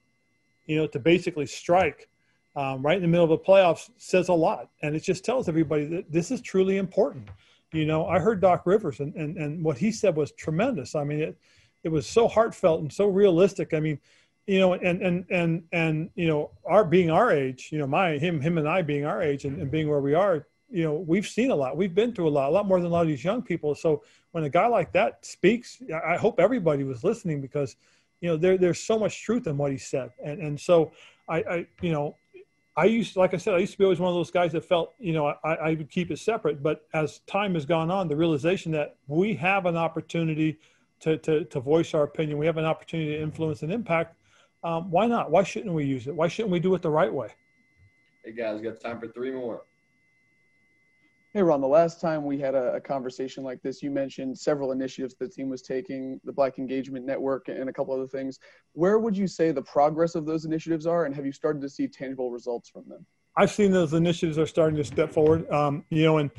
you 0.69 0.75
know, 0.75 0.85
to 0.85 0.99
basically 0.99 1.47
strike 1.47 2.07
um, 2.55 2.83
right 2.85 2.97
in 2.97 3.01
the 3.01 3.07
middle 3.07 3.23
of 3.23 3.31
the 3.31 3.45
playoffs 3.51 3.89
says 3.97 4.29
a 4.29 4.33
lot. 4.33 4.69
And 4.83 4.95
it 4.95 4.99
just 4.99 5.25
tells 5.25 5.49
everybody 5.49 5.85
that 5.85 6.11
this 6.11 6.29
is 6.29 6.41
truly 6.41 6.77
important. 6.77 7.27
You 7.73 7.87
know, 7.87 8.05
I 8.05 8.19
heard 8.19 8.39
Doc 8.39 8.61
Rivers 8.65 8.99
and, 8.99 9.15
and, 9.15 9.35
and 9.37 9.63
what 9.63 9.79
he 9.79 9.91
said 9.91 10.15
was 10.15 10.31
tremendous. 10.33 10.93
I 10.93 11.03
mean, 11.03 11.21
it, 11.21 11.37
it 11.83 11.89
was 11.89 12.05
so 12.05 12.27
heartfelt 12.27 12.81
and 12.81 12.93
so 12.93 13.07
realistic. 13.07 13.73
I 13.73 13.79
mean, 13.79 13.99
you 14.45 14.59
know, 14.59 14.73
and, 14.73 15.01
and, 15.01 15.25
and, 15.31 15.63
and, 15.71 16.09
you 16.13 16.27
know, 16.27 16.51
our 16.65 16.85
being 16.85 17.09
our 17.09 17.31
age, 17.31 17.69
you 17.71 17.79
know, 17.79 17.87
my, 17.87 18.19
him, 18.19 18.39
him 18.39 18.59
and 18.59 18.69
I 18.69 18.83
being 18.83 19.05
our 19.05 19.23
age 19.23 19.45
and, 19.45 19.59
and 19.59 19.71
being 19.71 19.89
where 19.89 20.01
we 20.01 20.13
are, 20.13 20.45
you 20.69 20.83
know, 20.83 20.93
we've 20.93 21.27
seen 21.27 21.49
a 21.49 21.55
lot. 21.55 21.77
We've 21.77 21.95
been 21.95 22.13
through 22.13 22.27
a 22.27 22.35
lot, 22.39 22.49
a 22.49 22.51
lot 22.51 22.67
more 22.67 22.79
than 22.79 22.91
a 22.91 22.93
lot 22.93 23.01
of 23.01 23.07
these 23.07 23.23
young 23.23 23.41
people. 23.41 23.73
So 23.73 24.03
when 24.33 24.43
a 24.43 24.49
guy 24.49 24.67
like 24.67 24.91
that 24.93 25.25
speaks, 25.25 25.81
I 26.05 26.15
hope 26.15 26.39
everybody 26.39 26.83
was 26.83 27.03
listening 27.03 27.41
because, 27.41 27.75
you 28.21 28.29
know, 28.29 28.37
there, 28.37 28.57
there's 28.57 28.81
so 28.81 28.99
much 28.99 29.23
truth 29.23 29.47
in 29.47 29.57
what 29.57 29.71
he 29.71 29.77
said. 29.77 30.11
And, 30.23 30.41
and 30.41 30.59
so 30.59 30.91
I, 31.27 31.37
I, 31.37 31.67
you 31.81 31.91
know, 31.91 32.15
I 32.75 32.85
used, 32.85 33.15
like 33.15 33.33
I 33.33 33.37
said, 33.37 33.55
I 33.55 33.57
used 33.57 33.73
to 33.73 33.77
be 33.77 33.83
always 33.83 33.99
one 33.99 34.09
of 34.09 34.15
those 34.15 34.31
guys 34.31 34.51
that 34.53 34.63
felt, 34.63 34.93
you 34.99 35.11
know, 35.11 35.33
I, 35.43 35.53
I 35.53 35.69
would 35.73 35.89
keep 35.89 36.11
it 36.11 36.19
separate. 36.19 36.63
But 36.63 36.85
as 36.93 37.19
time 37.27 37.53
has 37.55 37.65
gone 37.65 37.91
on, 37.91 38.07
the 38.07 38.15
realization 38.15 38.71
that 38.73 38.95
we 39.07 39.33
have 39.35 39.65
an 39.65 39.75
opportunity 39.75 40.59
to, 41.01 41.17
to, 41.17 41.45
to 41.45 41.59
voice 41.59 41.93
our 41.93 42.03
opinion, 42.03 42.37
we 42.37 42.45
have 42.45 42.57
an 42.57 42.65
opportunity 42.65 43.17
to 43.17 43.21
influence 43.21 43.63
and 43.63 43.71
impact. 43.71 44.15
Um, 44.63 44.91
why 44.91 45.07
not? 45.07 45.31
Why 45.31 45.43
shouldn't 45.43 45.73
we 45.73 45.85
use 45.85 46.07
it? 46.07 46.15
Why 46.15 46.27
shouldn't 46.27 46.51
we 46.51 46.59
do 46.59 46.73
it 46.75 46.81
the 46.81 46.89
right 46.89 47.13
way? 47.13 47.29
Hey 48.23 48.33
guys, 48.33 48.61
got 48.61 48.79
time 48.81 48.99
for 48.99 49.07
three 49.07 49.31
more. 49.31 49.63
Hey 51.31 51.43
Ron, 51.43 51.61
the 51.61 51.67
last 51.67 52.01
time 52.01 52.25
we 52.25 52.39
had 52.39 52.55
a, 52.55 52.73
a, 52.73 52.81
conversation 52.81 53.43
like 53.43 53.61
this, 53.61 53.83
you 53.83 53.91
mentioned 53.91 54.35
several 54.35 54.71
initiatives 54.71 55.13
the 55.13 55.27
team 55.27 55.47
was 55.47 55.61
taking, 55.61 56.19
the 56.23 56.31
Black 56.31 56.57
Engagement 56.57 57.05
Network, 57.05 57.49
and 57.49 57.69
a 57.69 57.73
couple 57.73 57.93
other 57.93 58.07
things. 58.07 58.39
Where 58.73 58.97
would 58.97 59.15
you 59.15 59.27
say 59.27 59.51
the 59.51 59.61
progress 59.61 60.15
of 60.15 60.25
those 60.25 60.45
initiatives 60.45 60.87
are, 60.87 61.05
and 61.05 61.13
have 61.13 61.27
you 61.27 61.31
started 61.31 61.61
to 61.61 61.69
see 61.69 61.87
tangible 61.87 62.31
results 62.31 62.67
from 62.67 62.89
them? 62.89 63.05
I've 63.37 63.51
seen 63.51 63.71
those 63.71 63.93
initiatives 63.93 64.39
are 64.39 64.47
starting 64.47 64.75
to 64.77 64.83
step 64.83 65.13
forward. 65.13 65.47
Um, 65.51 65.85
you 65.91 66.01
know, 66.01 66.17
and 66.17 66.31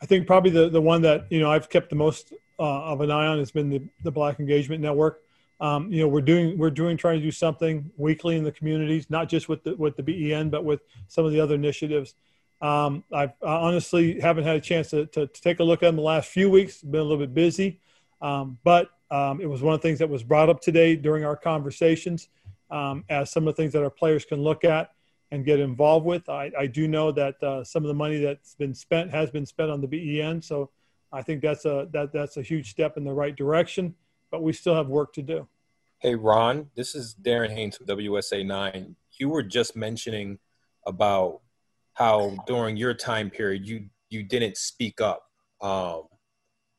I 0.00 0.06
think 0.06 0.26
probably 0.26 0.50
the, 0.50 0.70
the 0.70 0.80
one 0.80 1.02
that 1.02 1.26
you 1.28 1.40
know 1.40 1.52
I've 1.52 1.68
kept 1.68 1.90
the 1.90 1.96
most 1.96 2.32
uh, 2.58 2.84
of 2.84 3.02
an 3.02 3.10
eye 3.10 3.26
on 3.26 3.38
has 3.40 3.50
been 3.50 3.68
the, 3.68 3.82
the 4.02 4.10
Black 4.10 4.40
Engagement 4.40 4.80
Network. 4.80 5.20
Um, 5.60 5.92
you 5.92 6.00
know, 6.00 6.08
we're 6.08 6.22
doing 6.22 6.56
we're 6.56 6.70
doing 6.70 6.96
trying 6.96 7.18
to 7.18 7.22
do 7.22 7.32
something 7.32 7.90
weekly 7.98 8.38
in 8.38 8.44
the 8.44 8.52
communities, 8.52 9.10
not 9.10 9.28
just 9.28 9.50
with 9.50 9.62
the 9.62 9.76
with 9.76 9.96
the 9.96 10.02
BEN, 10.02 10.48
but 10.48 10.64
with 10.64 10.80
some 11.06 11.26
of 11.26 11.32
the 11.32 11.40
other 11.40 11.54
initiatives. 11.54 12.14
Um, 12.60 13.04
I 13.12 13.32
honestly 13.40 14.20
haven't 14.20 14.44
had 14.44 14.56
a 14.56 14.60
chance 14.60 14.90
to, 14.90 15.06
to, 15.06 15.28
to, 15.28 15.42
take 15.42 15.60
a 15.60 15.64
look 15.64 15.82
at 15.84 15.86
them 15.86 15.96
the 15.96 16.02
last 16.02 16.28
few 16.28 16.50
weeks. 16.50 16.82
Been 16.82 17.00
a 17.00 17.04
little 17.04 17.18
bit 17.18 17.32
busy, 17.32 17.80
um, 18.20 18.58
but 18.64 18.90
um, 19.12 19.40
it 19.40 19.46
was 19.46 19.62
one 19.62 19.74
of 19.74 19.80
the 19.80 19.86
things 19.86 20.00
that 20.00 20.08
was 20.08 20.24
brought 20.24 20.48
up 20.48 20.60
today 20.60 20.96
during 20.96 21.24
our 21.24 21.36
conversations 21.36 22.28
um, 22.70 23.04
as 23.08 23.30
some 23.30 23.46
of 23.46 23.54
the 23.54 23.62
things 23.62 23.72
that 23.74 23.82
our 23.84 23.90
players 23.90 24.24
can 24.24 24.42
look 24.42 24.64
at 24.64 24.90
and 25.30 25.44
get 25.44 25.60
involved 25.60 26.04
with. 26.04 26.28
I, 26.28 26.50
I 26.58 26.66
do 26.66 26.88
know 26.88 27.12
that 27.12 27.42
uh, 27.42 27.62
some 27.62 27.84
of 27.84 27.88
the 27.88 27.94
money 27.94 28.18
that's 28.18 28.54
been 28.54 28.74
spent 28.74 29.10
has 29.10 29.30
been 29.30 29.46
spent 29.46 29.70
on 29.70 29.80
the 29.80 29.86
BEN, 29.86 30.42
so 30.42 30.70
I 31.12 31.22
think 31.22 31.42
that's 31.42 31.64
a 31.64 31.88
that 31.92 32.12
that's 32.12 32.36
a 32.36 32.42
huge 32.42 32.70
step 32.70 32.96
in 32.96 33.04
the 33.04 33.12
right 33.12 33.34
direction. 33.34 33.94
But 34.30 34.42
we 34.42 34.52
still 34.52 34.74
have 34.74 34.88
work 34.88 35.12
to 35.14 35.22
do. 35.22 35.48
Hey 36.00 36.14
Ron, 36.14 36.70
this 36.74 36.94
is 36.94 37.14
Darren 37.20 37.50
Haynes 37.50 37.76
from 37.76 37.86
WUSA 37.86 38.44
nine. 38.44 38.96
You 39.18 39.28
were 39.30 39.42
just 39.42 39.74
mentioning 39.74 40.38
about 40.86 41.40
how 41.98 42.36
during 42.46 42.76
your 42.76 42.94
time 42.94 43.28
period 43.28 43.66
you 43.66 43.86
you 44.08 44.22
didn't 44.22 44.56
speak 44.56 45.00
up, 45.00 45.24
um, 45.60 46.04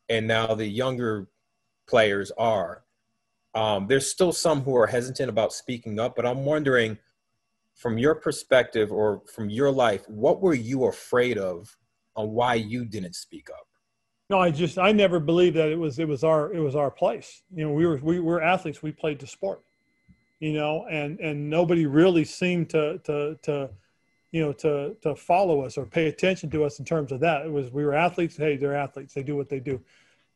and 0.08 0.26
now 0.28 0.56
the 0.56 0.66
younger 0.66 1.28
players 1.88 2.32
are. 2.38 2.84
Um, 3.54 3.88
there's 3.88 4.10
still 4.10 4.32
some 4.32 4.62
who 4.62 4.76
are 4.78 4.88
hesitant 4.88 5.30
about 5.30 5.54
speaking 5.54 6.00
up, 6.00 6.16
but 6.16 6.26
I'm 6.26 6.46
wondering, 6.46 6.98
from 7.76 7.98
your 7.98 8.16
perspective 8.16 8.92
or 8.92 9.22
from 9.34 9.50
your 9.50 9.72
life, 9.72 10.08
what 10.08 10.42
were 10.42 10.54
you 10.54 10.86
afraid 10.86 11.38
of, 11.38 11.76
on 12.16 12.32
why 12.32 12.56
you 12.56 12.86
didn't 12.86 13.16
speak 13.16 13.50
up? 13.50 13.68
No, 14.30 14.40
I 14.40 14.52
just 14.52 14.78
I 14.78 14.92
never 14.92 15.20
believed 15.20 15.58
that 15.58 15.70
it 15.70 15.78
was 15.78 16.00
it 16.00 16.08
was 16.08 16.24
our 16.24 16.54
it 16.54 16.60
was 16.60 16.76
our 16.76 16.92
place. 16.92 17.42
You 17.54 17.66
know, 17.66 17.74
we 17.74 17.86
were 17.86 17.98
we 17.98 18.20
were 18.20 18.42
athletes. 18.42 18.82
We 18.82 18.92
played 18.92 19.20
the 19.20 19.28
sport. 19.28 19.62
You 20.40 20.54
know, 20.54 20.86
and 20.90 21.20
and 21.20 21.50
nobody 21.50 21.86
really 21.86 22.24
seemed 22.24 22.70
to 22.70 23.00
to 23.00 23.38
to 23.44 23.70
you 24.32 24.42
know, 24.42 24.54
to 24.54 24.96
to 25.02 25.16
follow 25.16 25.62
us 25.62 25.78
or 25.78 25.86
pay 25.86 26.08
attention 26.08 26.50
to 26.52 26.64
us 26.64 26.80
in 26.80 26.86
terms 26.86 27.12
of 27.12 27.20
that. 27.22 27.46
It 27.46 27.52
was 27.52 27.72
we 27.72 27.84
were 27.84 27.94
athletes. 27.94 28.38
Hey, 28.38 28.58
they're 28.58 28.76
athletes. 28.76 29.14
They 29.14 29.24
do 29.24 29.36
what 29.36 29.50
they 29.50 29.60
do. 29.60 29.82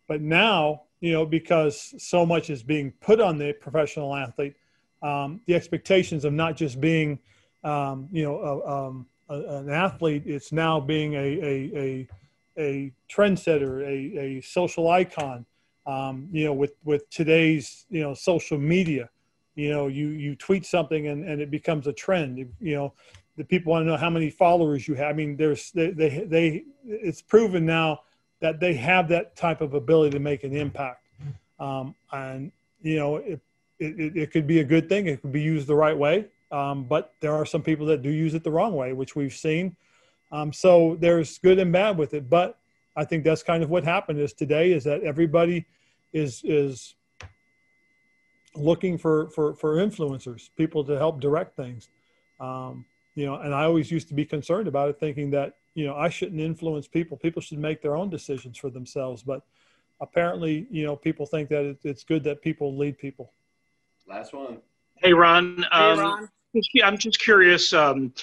But 0.08 0.22
now, 0.22 0.84
you 1.00 1.14
know, 1.14 1.26
because 1.26 1.94
so 1.98 2.26
much 2.26 2.50
is 2.50 2.64
being 2.64 2.92
put 3.02 3.22
on 3.22 3.38
the 3.38 3.54
professional 3.54 4.16
athlete, 4.16 4.56
um, 5.02 5.42
the 5.46 5.56
expectations 5.56 6.26
of 6.26 6.34
not 6.34 6.58
just 6.58 6.82
being, 6.82 7.20
um, 7.64 8.10
you 8.12 8.24
know, 8.24 8.40
a, 8.40 8.88
um, 8.88 9.06
a, 9.30 9.58
an 9.58 9.70
athlete, 9.70 10.24
it's 10.26 10.52
now 10.52 10.80
being 10.80 11.14
a 11.14 11.18
a 11.18 11.72
a, 11.78 12.08
a 12.58 12.94
trendsetter, 13.10 13.84
a, 13.84 14.20
a 14.20 14.42
social 14.42 14.90
icon. 14.90 15.46
Um, 15.86 16.30
you 16.32 16.46
know, 16.46 16.54
with 16.54 16.74
with 16.84 17.10
today's 17.10 17.86
you 17.90 18.02
know 18.02 18.14
social 18.14 18.58
media, 18.58 19.10
you 19.56 19.70
know, 19.70 19.88
you 19.88 20.08
you 20.10 20.36
tweet 20.36 20.66
something 20.66 21.08
and, 21.08 21.28
and 21.28 21.42
it 21.42 21.52
becomes 21.52 21.88
a 21.88 21.94
trend. 21.94 22.38
You 22.60 22.76
know, 22.76 22.94
the 23.38 23.44
people 23.44 23.72
want 23.72 23.84
to 23.84 23.88
know 23.88 23.98
how 23.98 24.10
many 24.10 24.30
followers 24.30 24.88
you 24.88 24.94
have. 24.96 25.10
I 25.10 25.14
mean, 25.14 25.36
there's 25.36 25.72
they, 25.72 25.92
they, 25.92 26.26
they 26.26 26.64
it's 26.86 27.22
proven 27.22 27.66
now 27.66 28.02
that 28.42 28.60
they 28.60 28.74
have 28.76 29.08
that 29.10 29.36
type 29.36 29.62
of 29.62 29.74
ability 29.74 30.12
to 30.12 30.20
make 30.20 30.44
an 30.44 30.56
impact. 30.56 31.08
Um, 31.60 31.96
and 32.12 32.52
you 32.82 32.98
know, 32.98 33.18
it, 33.18 33.40
it, 33.80 34.18
it 34.18 34.32
could 34.32 34.46
be 34.46 34.60
a 34.60 34.64
good 34.64 34.90
thing. 34.90 35.08
It 35.08 35.22
could 35.22 35.32
be 35.32 35.42
used 35.42 35.68
the 35.68 35.76
right 35.76 35.98
way. 35.98 36.28
Um, 36.52 36.84
but 36.84 37.14
there 37.20 37.34
are 37.34 37.46
some 37.46 37.64
people 37.64 37.86
that 37.88 38.02
do 38.04 38.10
use 38.10 38.36
it 38.36 38.44
the 38.44 38.52
wrong 38.52 38.76
way, 38.76 38.94
which 38.94 39.16
we've 39.16 39.34
seen. 39.34 39.76
Um, 40.32 40.54
so 40.54 40.98
there's 41.00 41.40
good 41.40 41.58
and 41.58 41.72
bad 41.72 41.98
with 41.98 42.14
it. 42.14 42.30
But 42.30 42.60
I 42.96 43.06
think 43.06 43.24
that's 43.24 43.42
kind 43.42 43.64
of 43.64 43.70
what 43.70 43.84
happened 43.84 44.20
is 44.20 44.34
today 44.34 44.72
is 44.72 44.84
that 44.84 45.02
everybody 45.04 45.66
is 46.12 46.42
is 46.44 46.96
looking 48.56 48.98
for 48.98 49.30
for 49.30 49.56
for 49.56 49.78
influencers, 49.78 50.50
people 50.56 50.84
to 50.84 50.98
help 50.98 51.20
direct 51.20 51.56
things. 51.56 51.90
Um, 52.40 52.86
you 53.16 53.26
know, 53.26 53.36
and 53.36 53.54
I 53.54 53.64
always 53.64 53.92
used 53.92 54.08
to 54.10 54.14
be 54.14 54.26
concerned 54.26 54.68
about 54.68 54.90
it, 54.90 55.00
thinking 55.00 55.32
that, 55.32 55.56
you 55.76 55.86
know, 55.86 55.96
I 55.96 56.10
shouldn't 56.10 56.42
influence 56.42 56.88
people. 56.88 57.18
People 57.18 57.42
should 57.42 57.60
make 57.60 57.82
their 57.82 57.96
own 57.96 58.10
decisions 58.10 58.58
for 58.58 58.70
themselves. 58.70 59.24
But 59.24 59.44
apparently, 60.02 60.68
you 60.70 60.86
know, 60.86 60.96
people 60.96 61.26
think 61.26 61.50
that 61.50 61.78
it's 61.84 62.04
good 62.04 62.24
that 62.24 62.42
people 62.42 62.76
lead 62.76 62.98
people. 62.98 63.32
Last 64.08 64.34
one. 64.34 64.58
Hey, 64.96 65.14
Ron. 65.14 65.66
Um, 65.72 65.98
hey, 65.98 66.04
Ron. 66.04 66.30
I'm 66.84 66.98
just 66.98 67.20
curious. 67.20 67.74
Um, 67.74 68.14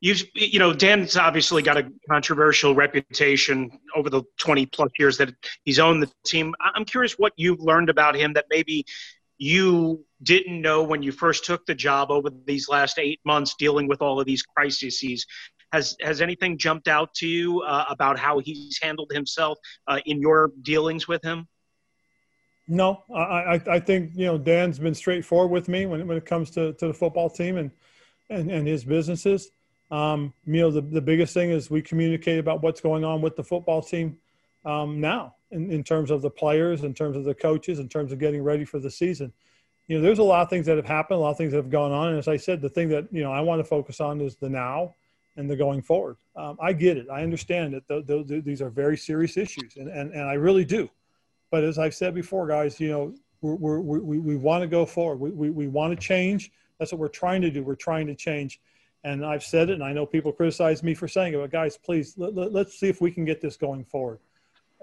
you 0.00 0.16
you 0.34 0.58
know, 0.58 0.72
Dan's 0.72 1.16
obviously 1.16 1.62
got 1.62 1.76
a 1.76 1.90
controversial 2.10 2.74
reputation 2.74 3.70
over 3.94 4.10
the 4.10 4.24
20 4.38 4.66
plus 4.66 4.90
years 4.98 5.16
that 5.18 5.32
he's 5.64 5.78
owned 5.78 6.02
the 6.02 6.10
team. 6.26 6.54
I'm 6.60 6.84
curious 6.84 7.12
what 7.18 7.32
you've 7.36 7.60
learned 7.60 7.88
about 7.88 8.16
him 8.16 8.32
that 8.32 8.46
maybe 8.50 8.84
you 9.42 10.04
didn't 10.22 10.60
know 10.60 10.84
when 10.84 11.02
you 11.02 11.10
first 11.10 11.44
took 11.44 11.66
the 11.66 11.74
job 11.74 12.12
over 12.12 12.30
these 12.46 12.68
last 12.68 12.96
eight 13.00 13.18
months 13.24 13.56
dealing 13.58 13.88
with 13.88 14.00
all 14.00 14.20
of 14.20 14.24
these 14.24 14.42
crises. 14.42 15.26
Has 15.72 15.96
has 16.00 16.20
anything 16.20 16.58
jumped 16.58 16.86
out 16.86 17.12
to 17.14 17.26
you 17.26 17.60
uh, 17.62 17.86
about 17.88 18.20
how 18.20 18.38
he's 18.38 18.78
handled 18.80 19.10
himself 19.12 19.58
uh, 19.88 19.98
in 20.06 20.20
your 20.20 20.52
dealings 20.62 21.08
with 21.08 21.24
him? 21.24 21.48
No 22.68 23.02
I, 23.12 23.60
I 23.68 23.80
think 23.80 24.12
you 24.14 24.26
know 24.26 24.38
dan's 24.38 24.78
been 24.78 24.94
straightforward 24.94 25.50
with 25.50 25.68
me 25.68 25.86
when, 25.86 26.06
when 26.06 26.16
it 26.16 26.24
comes 26.24 26.50
to, 26.52 26.74
to 26.74 26.86
the 26.86 26.94
football 26.94 27.28
team 27.28 27.56
and 27.56 27.72
and, 28.30 28.48
and 28.48 28.64
his 28.64 28.84
businesses. 28.84 29.50
Um, 29.90 30.32
you 30.46 30.60
know 30.60 30.70
the, 30.70 30.82
the 30.82 31.02
biggest 31.02 31.34
thing 31.34 31.50
is 31.50 31.68
we 31.68 31.82
communicate 31.82 32.38
about 32.38 32.62
what's 32.62 32.80
going 32.80 33.02
on 33.04 33.20
with 33.20 33.34
the 33.34 33.42
football 33.42 33.82
team 33.82 34.18
um, 34.64 35.00
now 35.00 35.34
in, 35.52 35.70
in 35.70 35.84
terms 35.84 36.10
of 36.10 36.22
the 36.22 36.30
players, 36.30 36.82
in 36.82 36.94
terms 36.94 37.16
of 37.16 37.24
the 37.24 37.34
coaches, 37.34 37.78
in 37.78 37.88
terms 37.88 38.10
of 38.12 38.18
getting 38.18 38.42
ready 38.42 38.64
for 38.64 38.78
the 38.78 38.90
season. 38.90 39.32
You 39.88 39.96
know, 39.96 40.02
there's 40.02 40.18
a 40.18 40.24
lot 40.24 40.42
of 40.42 40.50
things 40.50 40.66
that 40.66 40.76
have 40.76 40.86
happened, 40.86 41.18
a 41.18 41.20
lot 41.20 41.30
of 41.30 41.36
things 41.36 41.52
that 41.52 41.58
have 41.58 41.70
gone 41.70 41.92
on. 41.92 42.08
And 42.08 42.18
as 42.18 42.28
I 42.28 42.36
said, 42.36 42.60
the 42.60 42.68
thing 42.68 42.88
that, 42.88 43.06
you 43.12 43.22
know, 43.22 43.32
I 43.32 43.40
want 43.40 43.60
to 43.60 43.64
focus 43.64 44.00
on 44.00 44.20
is 44.20 44.36
the 44.36 44.48
now 44.48 44.94
and 45.36 45.48
the 45.48 45.56
going 45.56 45.82
forward. 45.82 46.16
Um, 46.36 46.58
I 46.60 46.72
get 46.72 46.96
it. 46.96 47.06
I 47.10 47.22
understand 47.22 47.74
that 47.74 47.88
th- 47.88 48.28
th- 48.28 48.44
these 48.44 48.62
are 48.62 48.70
very 48.70 48.96
serious 48.96 49.36
issues, 49.36 49.76
and, 49.76 49.88
and, 49.88 50.12
and 50.12 50.22
I 50.22 50.34
really 50.34 50.64
do. 50.64 50.88
But 51.50 51.64
as 51.64 51.78
I've 51.78 51.94
said 51.94 52.14
before, 52.14 52.46
guys, 52.46 52.80
you 52.80 52.90
know, 52.90 53.14
we're, 53.40 53.80
we're, 53.80 54.00
we 54.00 54.18
we 54.18 54.36
want 54.36 54.62
to 54.62 54.68
go 54.68 54.86
forward. 54.86 55.18
We, 55.18 55.30
we, 55.30 55.50
we 55.50 55.66
want 55.68 55.98
to 55.98 56.06
change. 56.06 56.52
That's 56.78 56.92
what 56.92 57.00
we're 57.00 57.08
trying 57.08 57.42
to 57.42 57.50
do. 57.50 57.62
We're 57.62 57.74
trying 57.74 58.06
to 58.06 58.14
change. 58.14 58.60
And 59.04 59.26
I've 59.26 59.42
said 59.42 59.68
it, 59.68 59.74
and 59.74 59.82
I 59.82 59.92
know 59.92 60.06
people 60.06 60.32
criticize 60.32 60.82
me 60.82 60.94
for 60.94 61.08
saying 61.08 61.34
it, 61.34 61.38
but 61.38 61.50
guys, 61.50 61.76
please, 61.76 62.14
let, 62.16 62.34
let, 62.34 62.52
let's 62.52 62.78
see 62.78 62.88
if 62.88 63.00
we 63.00 63.10
can 63.10 63.24
get 63.24 63.40
this 63.40 63.56
going 63.56 63.84
forward. 63.84 64.20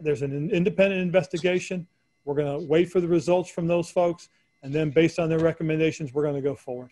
There's 0.02 0.22
an 0.22 0.52
independent 0.52 1.02
investigation. 1.02 1.88
We're 2.26 2.36
going 2.36 2.60
to 2.60 2.68
wait 2.68 2.92
for 2.92 3.02
the 3.02 3.08
results 3.08 3.50
from 3.50 3.68
those 3.68 3.90
folks, 3.90 4.30
and 4.64 4.74
then 4.74 4.92
based 4.92 5.20
on 5.20 5.30
their 5.30 5.40
recommendations, 5.40 6.14
we're 6.14 6.24
going 6.24 6.36
to 6.36 6.42
go 6.42 6.56
forward. 6.56 6.92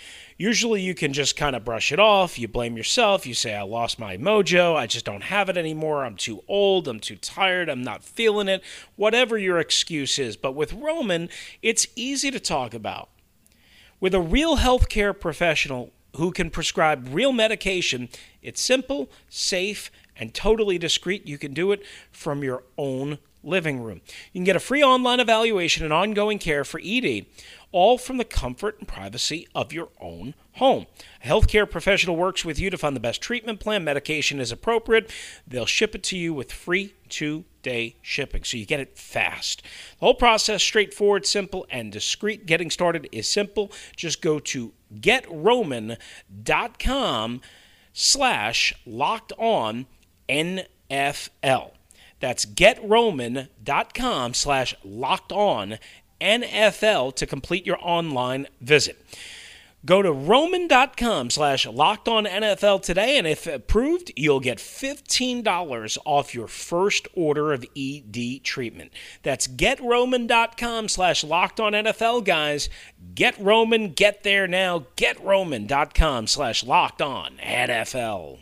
Usually 0.42 0.80
you 0.80 0.96
can 0.96 1.12
just 1.12 1.36
kind 1.36 1.54
of 1.54 1.64
brush 1.64 1.92
it 1.92 2.00
off. 2.00 2.36
You 2.36 2.48
blame 2.48 2.76
yourself. 2.76 3.28
You 3.28 3.32
say, 3.32 3.54
I 3.54 3.62
lost 3.62 4.00
my 4.00 4.16
mojo. 4.16 4.74
I 4.74 4.88
just 4.88 5.04
don't 5.04 5.22
have 5.22 5.48
it 5.48 5.56
anymore. 5.56 6.04
I'm 6.04 6.16
too 6.16 6.42
old. 6.48 6.88
I'm 6.88 6.98
too 6.98 7.14
tired. 7.14 7.68
I'm 7.68 7.84
not 7.84 8.02
feeling 8.02 8.48
it. 8.48 8.60
Whatever 8.96 9.38
your 9.38 9.60
excuse 9.60 10.18
is. 10.18 10.36
But 10.36 10.56
with 10.56 10.72
Roman, 10.72 11.28
it's 11.62 11.86
easy 11.94 12.32
to 12.32 12.40
talk 12.40 12.74
about. 12.74 13.10
With 14.00 14.16
a 14.16 14.20
real 14.20 14.56
healthcare 14.56 15.16
professional 15.16 15.92
who 16.16 16.32
can 16.32 16.50
prescribe 16.50 17.10
real 17.12 17.32
medication, 17.32 18.08
it's 18.42 18.60
simple, 18.60 19.12
safe, 19.28 19.92
and 20.16 20.34
totally 20.34 20.76
discreet. 20.76 21.24
You 21.24 21.38
can 21.38 21.54
do 21.54 21.70
it 21.70 21.84
from 22.10 22.42
your 22.42 22.64
own 22.76 23.18
living 23.42 23.80
room. 23.82 24.00
You 24.32 24.38
can 24.40 24.44
get 24.44 24.56
a 24.56 24.60
free 24.60 24.82
online 24.82 25.20
evaluation 25.20 25.84
and 25.84 25.92
ongoing 25.92 26.38
care 26.38 26.64
for 26.64 26.80
ED 26.82 27.26
all 27.72 27.98
from 27.98 28.18
the 28.18 28.24
comfort 28.24 28.78
and 28.78 28.86
privacy 28.86 29.48
of 29.54 29.72
your 29.72 29.88
own 30.00 30.34
home. 30.52 30.86
A 31.24 31.26
healthcare 31.26 31.68
professional 31.68 32.16
works 32.16 32.44
with 32.44 32.58
you 32.58 32.68
to 32.70 32.76
find 32.78 32.94
the 32.94 33.00
best 33.00 33.22
treatment 33.22 33.58
plan. 33.60 33.82
Medication 33.82 34.38
is 34.38 34.52
appropriate. 34.52 35.10
They'll 35.46 35.64
ship 35.66 35.94
it 35.94 36.02
to 36.04 36.16
you 36.16 36.34
with 36.34 36.52
free 36.52 36.94
two 37.08 37.44
day 37.62 37.96
shipping, 38.02 38.44
so 38.44 38.58
you 38.58 38.66
get 38.66 38.80
it 38.80 38.98
fast. 38.98 39.62
The 39.62 40.06
whole 40.06 40.14
process 40.14 40.62
straightforward, 40.62 41.26
simple, 41.26 41.66
and 41.70 41.90
discreet. 41.90 42.46
Getting 42.46 42.70
started 42.70 43.08
is 43.10 43.26
simple. 43.26 43.72
Just 43.96 44.20
go 44.20 44.38
to 44.38 44.72
getroman.com 44.94 45.96
slash 47.94 48.74
locked 48.84 49.32
on 49.38 49.86
NFL. 50.28 51.72
That's 52.22 52.46
getroman.com 52.46 54.34
slash 54.34 54.76
locked 54.84 55.32
on 55.32 55.78
NFL 56.20 57.16
to 57.16 57.26
complete 57.26 57.66
your 57.66 57.78
online 57.82 58.46
visit. 58.60 59.04
Go 59.84 60.00
to 60.02 60.12
roman.com 60.12 61.30
slash 61.30 61.66
locked 61.66 62.06
on 62.06 62.24
NFL 62.24 62.82
today, 62.82 63.18
and 63.18 63.26
if 63.26 63.48
approved, 63.48 64.12
you'll 64.14 64.38
get 64.38 64.58
$15 64.58 65.98
off 66.04 66.32
your 66.32 66.46
first 66.46 67.08
order 67.14 67.52
of 67.52 67.66
ED 67.76 68.44
treatment. 68.44 68.92
That's 69.24 69.48
getroman.com 69.48 70.88
slash 70.88 71.24
locked 71.24 71.58
on 71.58 71.72
NFL, 71.72 72.24
guys. 72.24 72.68
Get 73.16 73.36
Roman, 73.40 73.94
get 73.94 74.22
there 74.22 74.46
now. 74.46 74.86
Getroman.com 74.96 76.28
slash 76.28 76.62
locked 76.62 77.02
on 77.02 77.38
NFL. 77.38 78.41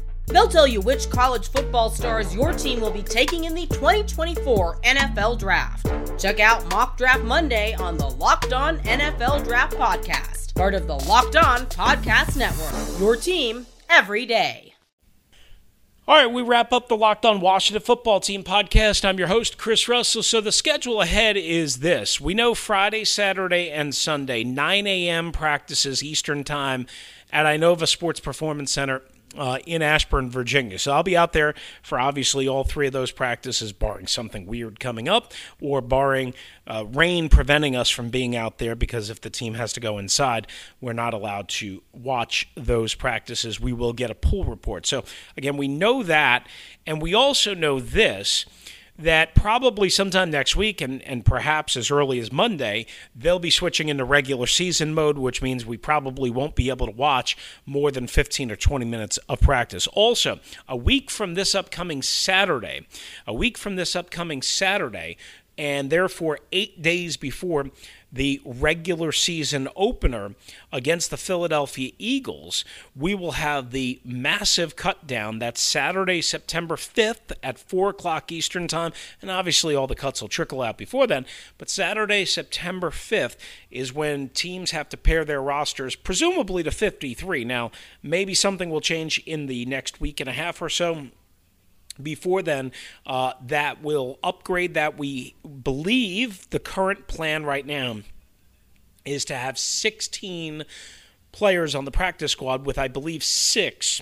They'll 0.27 0.47
tell 0.47 0.67
you 0.67 0.81
which 0.81 1.09
college 1.09 1.49
football 1.49 1.89
stars 1.89 2.33
your 2.33 2.53
team 2.53 2.79
will 2.79 2.91
be 2.91 3.03
taking 3.03 3.45
in 3.45 3.53
the 3.53 3.67
2024 3.67 4.81
NFL 4.81 5.39
Draft. 5.39 5.91
Check 6.19 6.39
out 6.39 6.69
Mock 6.71 6.97
Draft 6.97 7.23
Monday 7.23 7.73
on 7.75 7.97
the 7.97 8.09
Locked 8.09 8.53
On 8.53 8.77
NFL 8.79 9.43
Draft 9.43 9.75
Podcast 9.75 10.41
part 10.61 10.75
of 10.75 10.85
the 10.85 10.93
Locked 10.93 11.35
On 11.35 11.65
Podcast 11.65 12.37
Network. 12.37 12.99
Your 12.99 13.15
team 13.15 13.65
every 13.89 14.27
day. 14.27 14.75
All 16.07 16.17
right, 16.17 16.31
we 16.31 16.41
wrap 16.41 16.71
up 16.71 16.87
the 16.87 16.95
Locked 16.97 17.25
On 17.25 17.39
Washington 17.39 17.81
Football 17.81 18.19
Team 18.19 18.43
podcast. 18.43 19.03
I'm 19.03 19.17
your 19.17 19.27
host, 19.27 19.57
Chris 19.57 19.87
Russell. 19.87 20.21
So 20.23 20.39
the 20.39 20.51
schedule 20.51 21.01
ahead 21.01 21.37
is 21.37 21.79
this 21.79 22.21
we 22.21 22.35
know 22.35 22.53
Friday, 22.53 23.05
Saturday, 23.05 23.71
and 23.71 23.95
Sunday, 23.95 24.43
9 24.43 24.85
a.m. 24.85 25.31
practices 25.31 26.03
Eastern 26.03 26.43
Time 26.43 26.85
at 27.31 27.45
Inova 27.45 27.87
Sports 27.87 28.19
Performance 28.19 28.71
Center 28.71 29.01
uh, 29.37 29.59
in 29.65 29.81
Ashburn, 29.81 30.29
Virginia. 30.29 30.77
So 30.77 30.91
I'll 30.91 31.03
be 31.03 31.17
out 31.17 31.33
there 31.33 31.53
for 31.81 31.99
obviously 31.99 32.47
all 32.47 32.63
three 32.63 32.87
of 32.87 32.93
those 32.93 33.11
practices, 33.11 33.71
barring 33.71 34.07
something 34.07 34.45
weird 34.45 34.79
coming 34.79 35.07
up 35.07 35.33
or 35.61 35.81
barring 35.81 36.33
uh, 36.67 36.85
rain 36.85 37.29
preventing 37.29 37.75
us 37.75 37.89
from 37.89 38.09
being 38.09 38.35
out 38.35 38.57
there 38.57 38.75
because 38.75 39.09
if 39.09 39.21
the 39.21 39.29
team 39.29 39.55
has 39.55 39.73
to 39.73 39.79
go 39.79 39.97
inside, 39.97 40.47
we're 40.79 40.93
not 40.93 41.13
allowed 41.13 41.47
to 41.49 41.81
watch 41.93 42.49
those 42.55 42.93
practices. 42.93 43.59
We 43.59 43.73
will 43.73 43.93
get 43.93 44.11
a 44.11 44.15
pool 44.15 44.43
report. 44.43 44.85
So 44.85 45.03
again, 45.35 45.57
we 45.57 45.67
know 45.67 46.03
that. 46.03 46.47
And 46.85 47.01
we 47.01 47.13
also 47.13 47.53
know 47.53 47.79
this 47.79 48.45
that 48.97 49.33
probably 49.35 49.89
sometime 49.89 50.29
next 50.31 50.55
week 50.55 50.81
and, 50.81 51.01
and 51.03 51.25
perhaps 51.25 51.75
as 51.75 51.89
early 51.89 52.19
as 52.19 52.31
Monday, 52.31 52.85
they'll 53.15 53.39
be 53.39 53.49
switching 53.49 53.89
into 53.89 54.03
regular 54.03 54.47
season 54.47 54.93
mode, 54.93 55.17
which 55.17 55.41
means 55.41 55.65
we 55.65 55.77
probably 55.77 56.29
won't 56.29 56.55
be 56.55 56.69
able 56.69 56.85
to 56.85 56.91
watch 56.91 57.37
more 57.65 57.91
than 57.91 58.07
15 58.07 58.51
or 58.51 58.55
20 58.55 58.85
minutes 58.85 59.17
of 59.29 59.41
practice. 59.41 59.87
Also, 59.87 60.39
a 60.67 60.75
week 60.75 61.09
from 61.09 61.33
this 61.33 61.55
upcoming 61.55 62.01
Saturday, 62.01 62.87
a 63.25 63.33
week 63.33 63.57
from 63.57 63.75
this 63.75 63.95
upcoming 63.95 64.41
Saturday, 64.41 65.17
and 65.61 65.91
therefore 65.91 66.39
eight 66.51 66.81
days 66.81 67.17
before 67.17 67.69
the 68.11 68.41
regular 68.43 69.11
season 69.11 69.69
opener 69.75 70.33
against 70.71 71.11
the 71.11 71.17
Philadelphia 71.17 71.91
Eagles, 71.99 72.65
we 72.95 73.13
will 73.13 73.33
have 73.33 73.69
the 73.69 74.01
massive 74.03 74.75
cut 74.75 75.05
down. 75.05 75.37
That's 75.37 75.61
Saturday, 75.61 76.19
September 76.23 76.77
5th 76.77 77.33
at 77.43 77.59
4 77.59 77.91
o'clock 77.91 78.31
Eastern 78.31 78.67
Time. 78.67 78.91
And 79.21 79.29
obviously, 79.29 79.75
all 79.75 79.85
the 79.85 79.93
cuts 79.93 80.19
will 80.19 80.29
trickle 80.29 80.63
out 80.63 80.79
before 80.79 81.05
then. 81.05 81.27
But 81.59 81.69
Saturday, 81.69 82.25
September 82.25 82.89
5th 82.89 83.35
is 83.69 83.93
when 83.93 84.29
teams 84.29 84.71
have 84.71 84.89
to 84.89 84.97
pair 84.97 85.23
their 85.23 85.43
rosters, 85.43 85.95
presumably 85.95 86.63
to 86.63 86.71
53. 86.71 87.45
Now, 87.45 87.69
maybe 88.01 88.33
something 88.33 88.71
will 88.71 88.81
change 88.81 89.19
in 89.27 89.45
the 89.45 89.63
next 89.67 90.01
week 90.01 90.19
and 90.19 90.27
a 90.27 90.33
half 90.33 90.59
or 90.59 90.69
so 90.69 91.09
before 92.01 92.41
then 92.41 92.71
uh, 93.05 93.33
that 93.41 93.81
will 93.81 94.19
upgrade 94.23 94.73
that 94.73 94.97
we 94.97 95.35
believe 95.63 96.49
the 96.49 96.59
current 96.59 97.07
plan 97.07 97.43
right 97.43 97.65
now 97.65 97.97
is 99.05 99.25
to 99.25 99.35
have 99.35 99.57
16 99.57 100.63
players 101.31 101.73
on 101.73 101.85
the 101.85 101.91
practice 101.91 102.31
squad 102.31 102.65
with 102.65 102.77
i 102.77 102.87
believe 102.87 103.23
six 103.23 104.01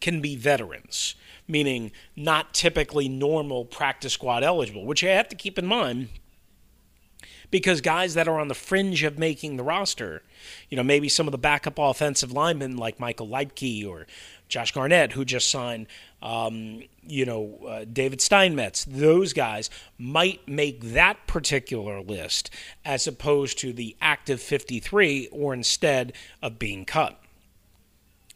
can 0.00 0.20
be 0.20 0.34
veterans 0.34 1.14
meaning 1.46 1.92
not 2.16 2.52
typically 2.54 3.08
normal 3.08 3.64
practice 3.64 4.14
squad 4.14 4.42
eligible 4.42 4.86
which 4.86 5.04
i 5.04 5.08
have 5.08 5.28
to 5.28 5.36
keep 5.36 5.58
in 5.58 5.66
mind 5.66 6.08
because 7.50 7.80
guys 7.80 8.14
that 8.14 8.28
are 8.28 8.40
on 8.40 8.48
the 8.48 8.54
fringe 8.54 9.02
of 9.02 9.18
making 9.18 9.56
the 9.56 9.62
roster, 9.62 10.22
you 10.68 10.76
know, 10.76 10.82
maybe 10.82 11.08
some 11.08 11.26
of 11.26 11.32
the 11.32 11.38
backup 11.38 11.78
offensive 11.78 12.32
linemen 12.32 12.76
like 12.76 12.98
Michael 13.00 13.28
Liedtke 13.28 13.88
or 13.88 14.06
Josh 14.48 14.72
Garnett, 14.72 15.12
who 15.12 15.24
just 15.24 15.50
signed, 15.50 15.86
um, 16.22 16.82
you 17.02 17.24
know, 17.24 17.58
uh, 17.66 17.84
David 17.90 18.20
Steinmetz, 18.20 18.84
those 18.84 19.32
guys 19.32 19.70
might 19.98 20.46
make 20.48 20.80
that 20.92 21.26
particular 21.26 22.00
list 22.00 22.50
as 22.84 23.06
opposed 23.06 23.58
to 23.58 23.72
the 23.72 23.96
active 24.00 24.40
53 24.40 25.28
or 25.32 25.52
instead 25.52 26.12
of 26.42 26.58
being 26.58 26.84
cut. 26.84 27.20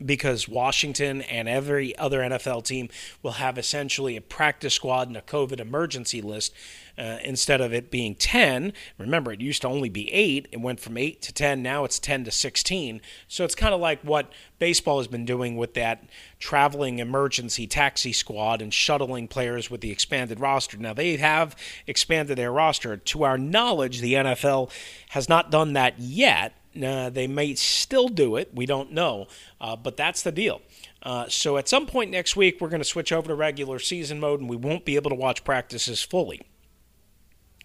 Because 0.04 0.48
Washington 0.48 1.22
and 1.22 1.48
every 1.48 1.96
other 1.98 2.20
NFL 2.20 2.64
team 2.64 2.88
will 3.22 3.32
have 3.32 3.58
essentially 3.58 4.16
a 4.16 4.20
practice 4.20 4.74
squad 4.74 5.08
and 5.08 5.16
a 5.16 5.22
COVID 5.22 5.60
emergency 5.60 6.22
list 6.22 6.54
uh, 6.98 7.18
instead 7.24 7.60
of 7.60 7.72
it 7.72 7.90
being 7.90 8.14
10. 8.14 8.72
Remember, 8.98 9.32
it 9.32 9.40
used 9.40 9.62
to 9.62 9.68
only 9.68 9.88
be 9.88 10.12
8. 10.12 10.48
It 10.52 10.60
went 10.60 10.80
from 10.80 10.96
8 10.96 11.22
to 11.22 11.32
10. 11.32 11.62
Now 11.62 11.84
it's 11.84 11.98
10 11.98 12.24
to 12.24 12.30
16. 12.30 13.00
So 13.28 13.44
it's 13.44 13.54
kind 13.54 13.74
of 13.74 13.80
like 13.80 14.00
what 14.02 14.30
baseball 14.58 14.98
has 14.98 15.08
been 15.08 15.24
doing 15.24 15.56
with 15.56 15.74
that 15.74 16.04
traveling 16.38 16.98
emergency 16.98 17.66
taxi 17.66 18.12
squad 18.12 18.60
and 18.60 18.72
shuttling 18.72 19.28
players 19.28 19.70
with 19.70 19.80
the 19.80 19.90
expanded 19.90 20.40
roster. 20.40 20.76
Now, 20.76 20.92
they 20.92 21.16
have 21.16 21.56
expanded 21.86 22.36
their 22.36 22.52
roster. 22.52 22.96
To 22.96 23.22
our 23.24 23.38
knowledge, 23.38 24.00
the 24.00 24.14
NFL 24.14 24.70
has 25.10 25.28
not 25.28 25.50
done 25.50 25.72
that 25.74 25.98
yet. 25.98 26.54
Uh, 26.74 27.10
they 27.10 27.26
may 27.26 27.54
still 27.54 28.08
do 28.08 28.36
it. 28.36 28.50
We 28.54 28.64
don't 28.66 28.92
know. 28.92 29.26
Uh, 29.60 29.76
but 29.76 29.96
that's 29.96 30.22
the 30.22 30.32
deal. 30.32 30.62
Uh, 31.02 31.28
so 31.28 31.56
at 31.56 31.68
some 31.68 31.86
point 31.86 32.10
next 32.10 32.36
week, 32.36 32.60
we're 32.60 32.68
going 32.68 32.80
to 32.80 32.88
switch 32.88 33.12
over 33.12 33.28
to 33.28 33.34
regular 33.34 33.78
season 33.78 34.20
mode 34.20 34.40
and 34.40 34.48
we 34.48 34.56
won't 34.56 34.84
be 34.84 34.96
able 34.96 35.10
to 35.10 35.16
watch 35.16 35.44
practices 35.44 36.02
fully. 36.02 36.42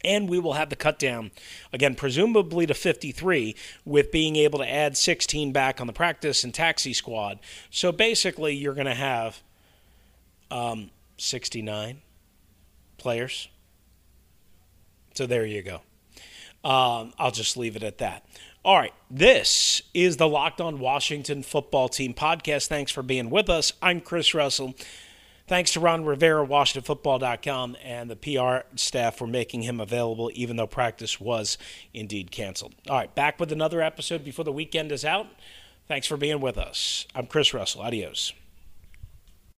And 0.03 0.29
we 0.29 0.39
will 0.39 0.53
have 0.53 0.69
the 0.69 0.75
cut 0.75 0.99
down, 0.99 1.31
again, 1.73 1.95
presumably 1.95 2.67
to 2.67 2.75
53, 2.75 3.55
with 3.85 4.11
being 4.11 4.35
able 4.35 4.59
to 4.59 4.69
add 4.69 4.97
16 4.97 5.51
back 5.51 5.81
on 5.81 5.87
the 5.87 5.93
practice 5.93 6.43
and 6.43 6.53
taxi 6.53 6.93
squad. 6.93 7.39
So 7.71 7.91
basically, 7.91 8.53
you're 8.53 8.75
going 8.75 8.85
to 8.85 8.93
have 8.93 9.41
um, 10.51 10.91
69 11.17 12.01
players. 12.97 13.49
So 15.15 15.25
there 15.25 15.45
you 15.45 15.63
go. 15.63 15.81
Um, 16.63 17.13
I'll 17.17 17.31
just 17.31 17.57
leave 17.57 17.75
it 17.75 17.83
at 17.83 17.99
that. 17.99 18.25
All 18.65 18.77
right, 18.77 18.93
this 19.11 19.83
is 19.93 20.17
the 20.17 20.27
Locked 20.27 20.59
On 20.59 20.79
Washington 20.79 21.43
Football 21.43 21.87
Team 21.87 22.15
podcast. 22.15 22.65
Thanks 22.65 22.91
for 22.91 23.03
being 23.03 23.29
with 23.29 23.47
us. 23.47 23.71
I'm 23.79 24.01
Chris 24.01 24.33
Russell. 24.33 24.73
Thanks 25.47 25.73
to 25.73 25.79
Ron 25.79 26.03
Rivera, 26.03 26.47
WashingtonFootball.com, 26.47 27.77
and 27.83 28.09
the 28.09 28.15
PR 28.15 28.67
staff 28.75 29.19
for 29.19 29.27
making 29.27 29.61
him 29.61 29.79
available, 29.79 30.31
even 30.33 30.55
though 30.55 30.65
practice 30.65 31.21
was 31.21 31.59
indeed 31.93 32.31
canceled. 32.31 32.73
All 32.89 32.97
right, 32.97 33.13
back 33.13 33.39
with 33.39 33.51
another 33.51 33.83
episode 33.83 34.25
before 34.25 34.45
the 34.45 34.51
weekend 34.51 34.91
is 34.91 35.05
out. 35.05 35.27
Thanks 35.87 36.07
for 36.07 36.17
being 36.17 36.41
with 36.41 36.57
us. 36.57 37.05
I'm 37.13 37.27
Chris 37.27 37.53
Russell. 37.53 37.83
Adios. 37.83 38.33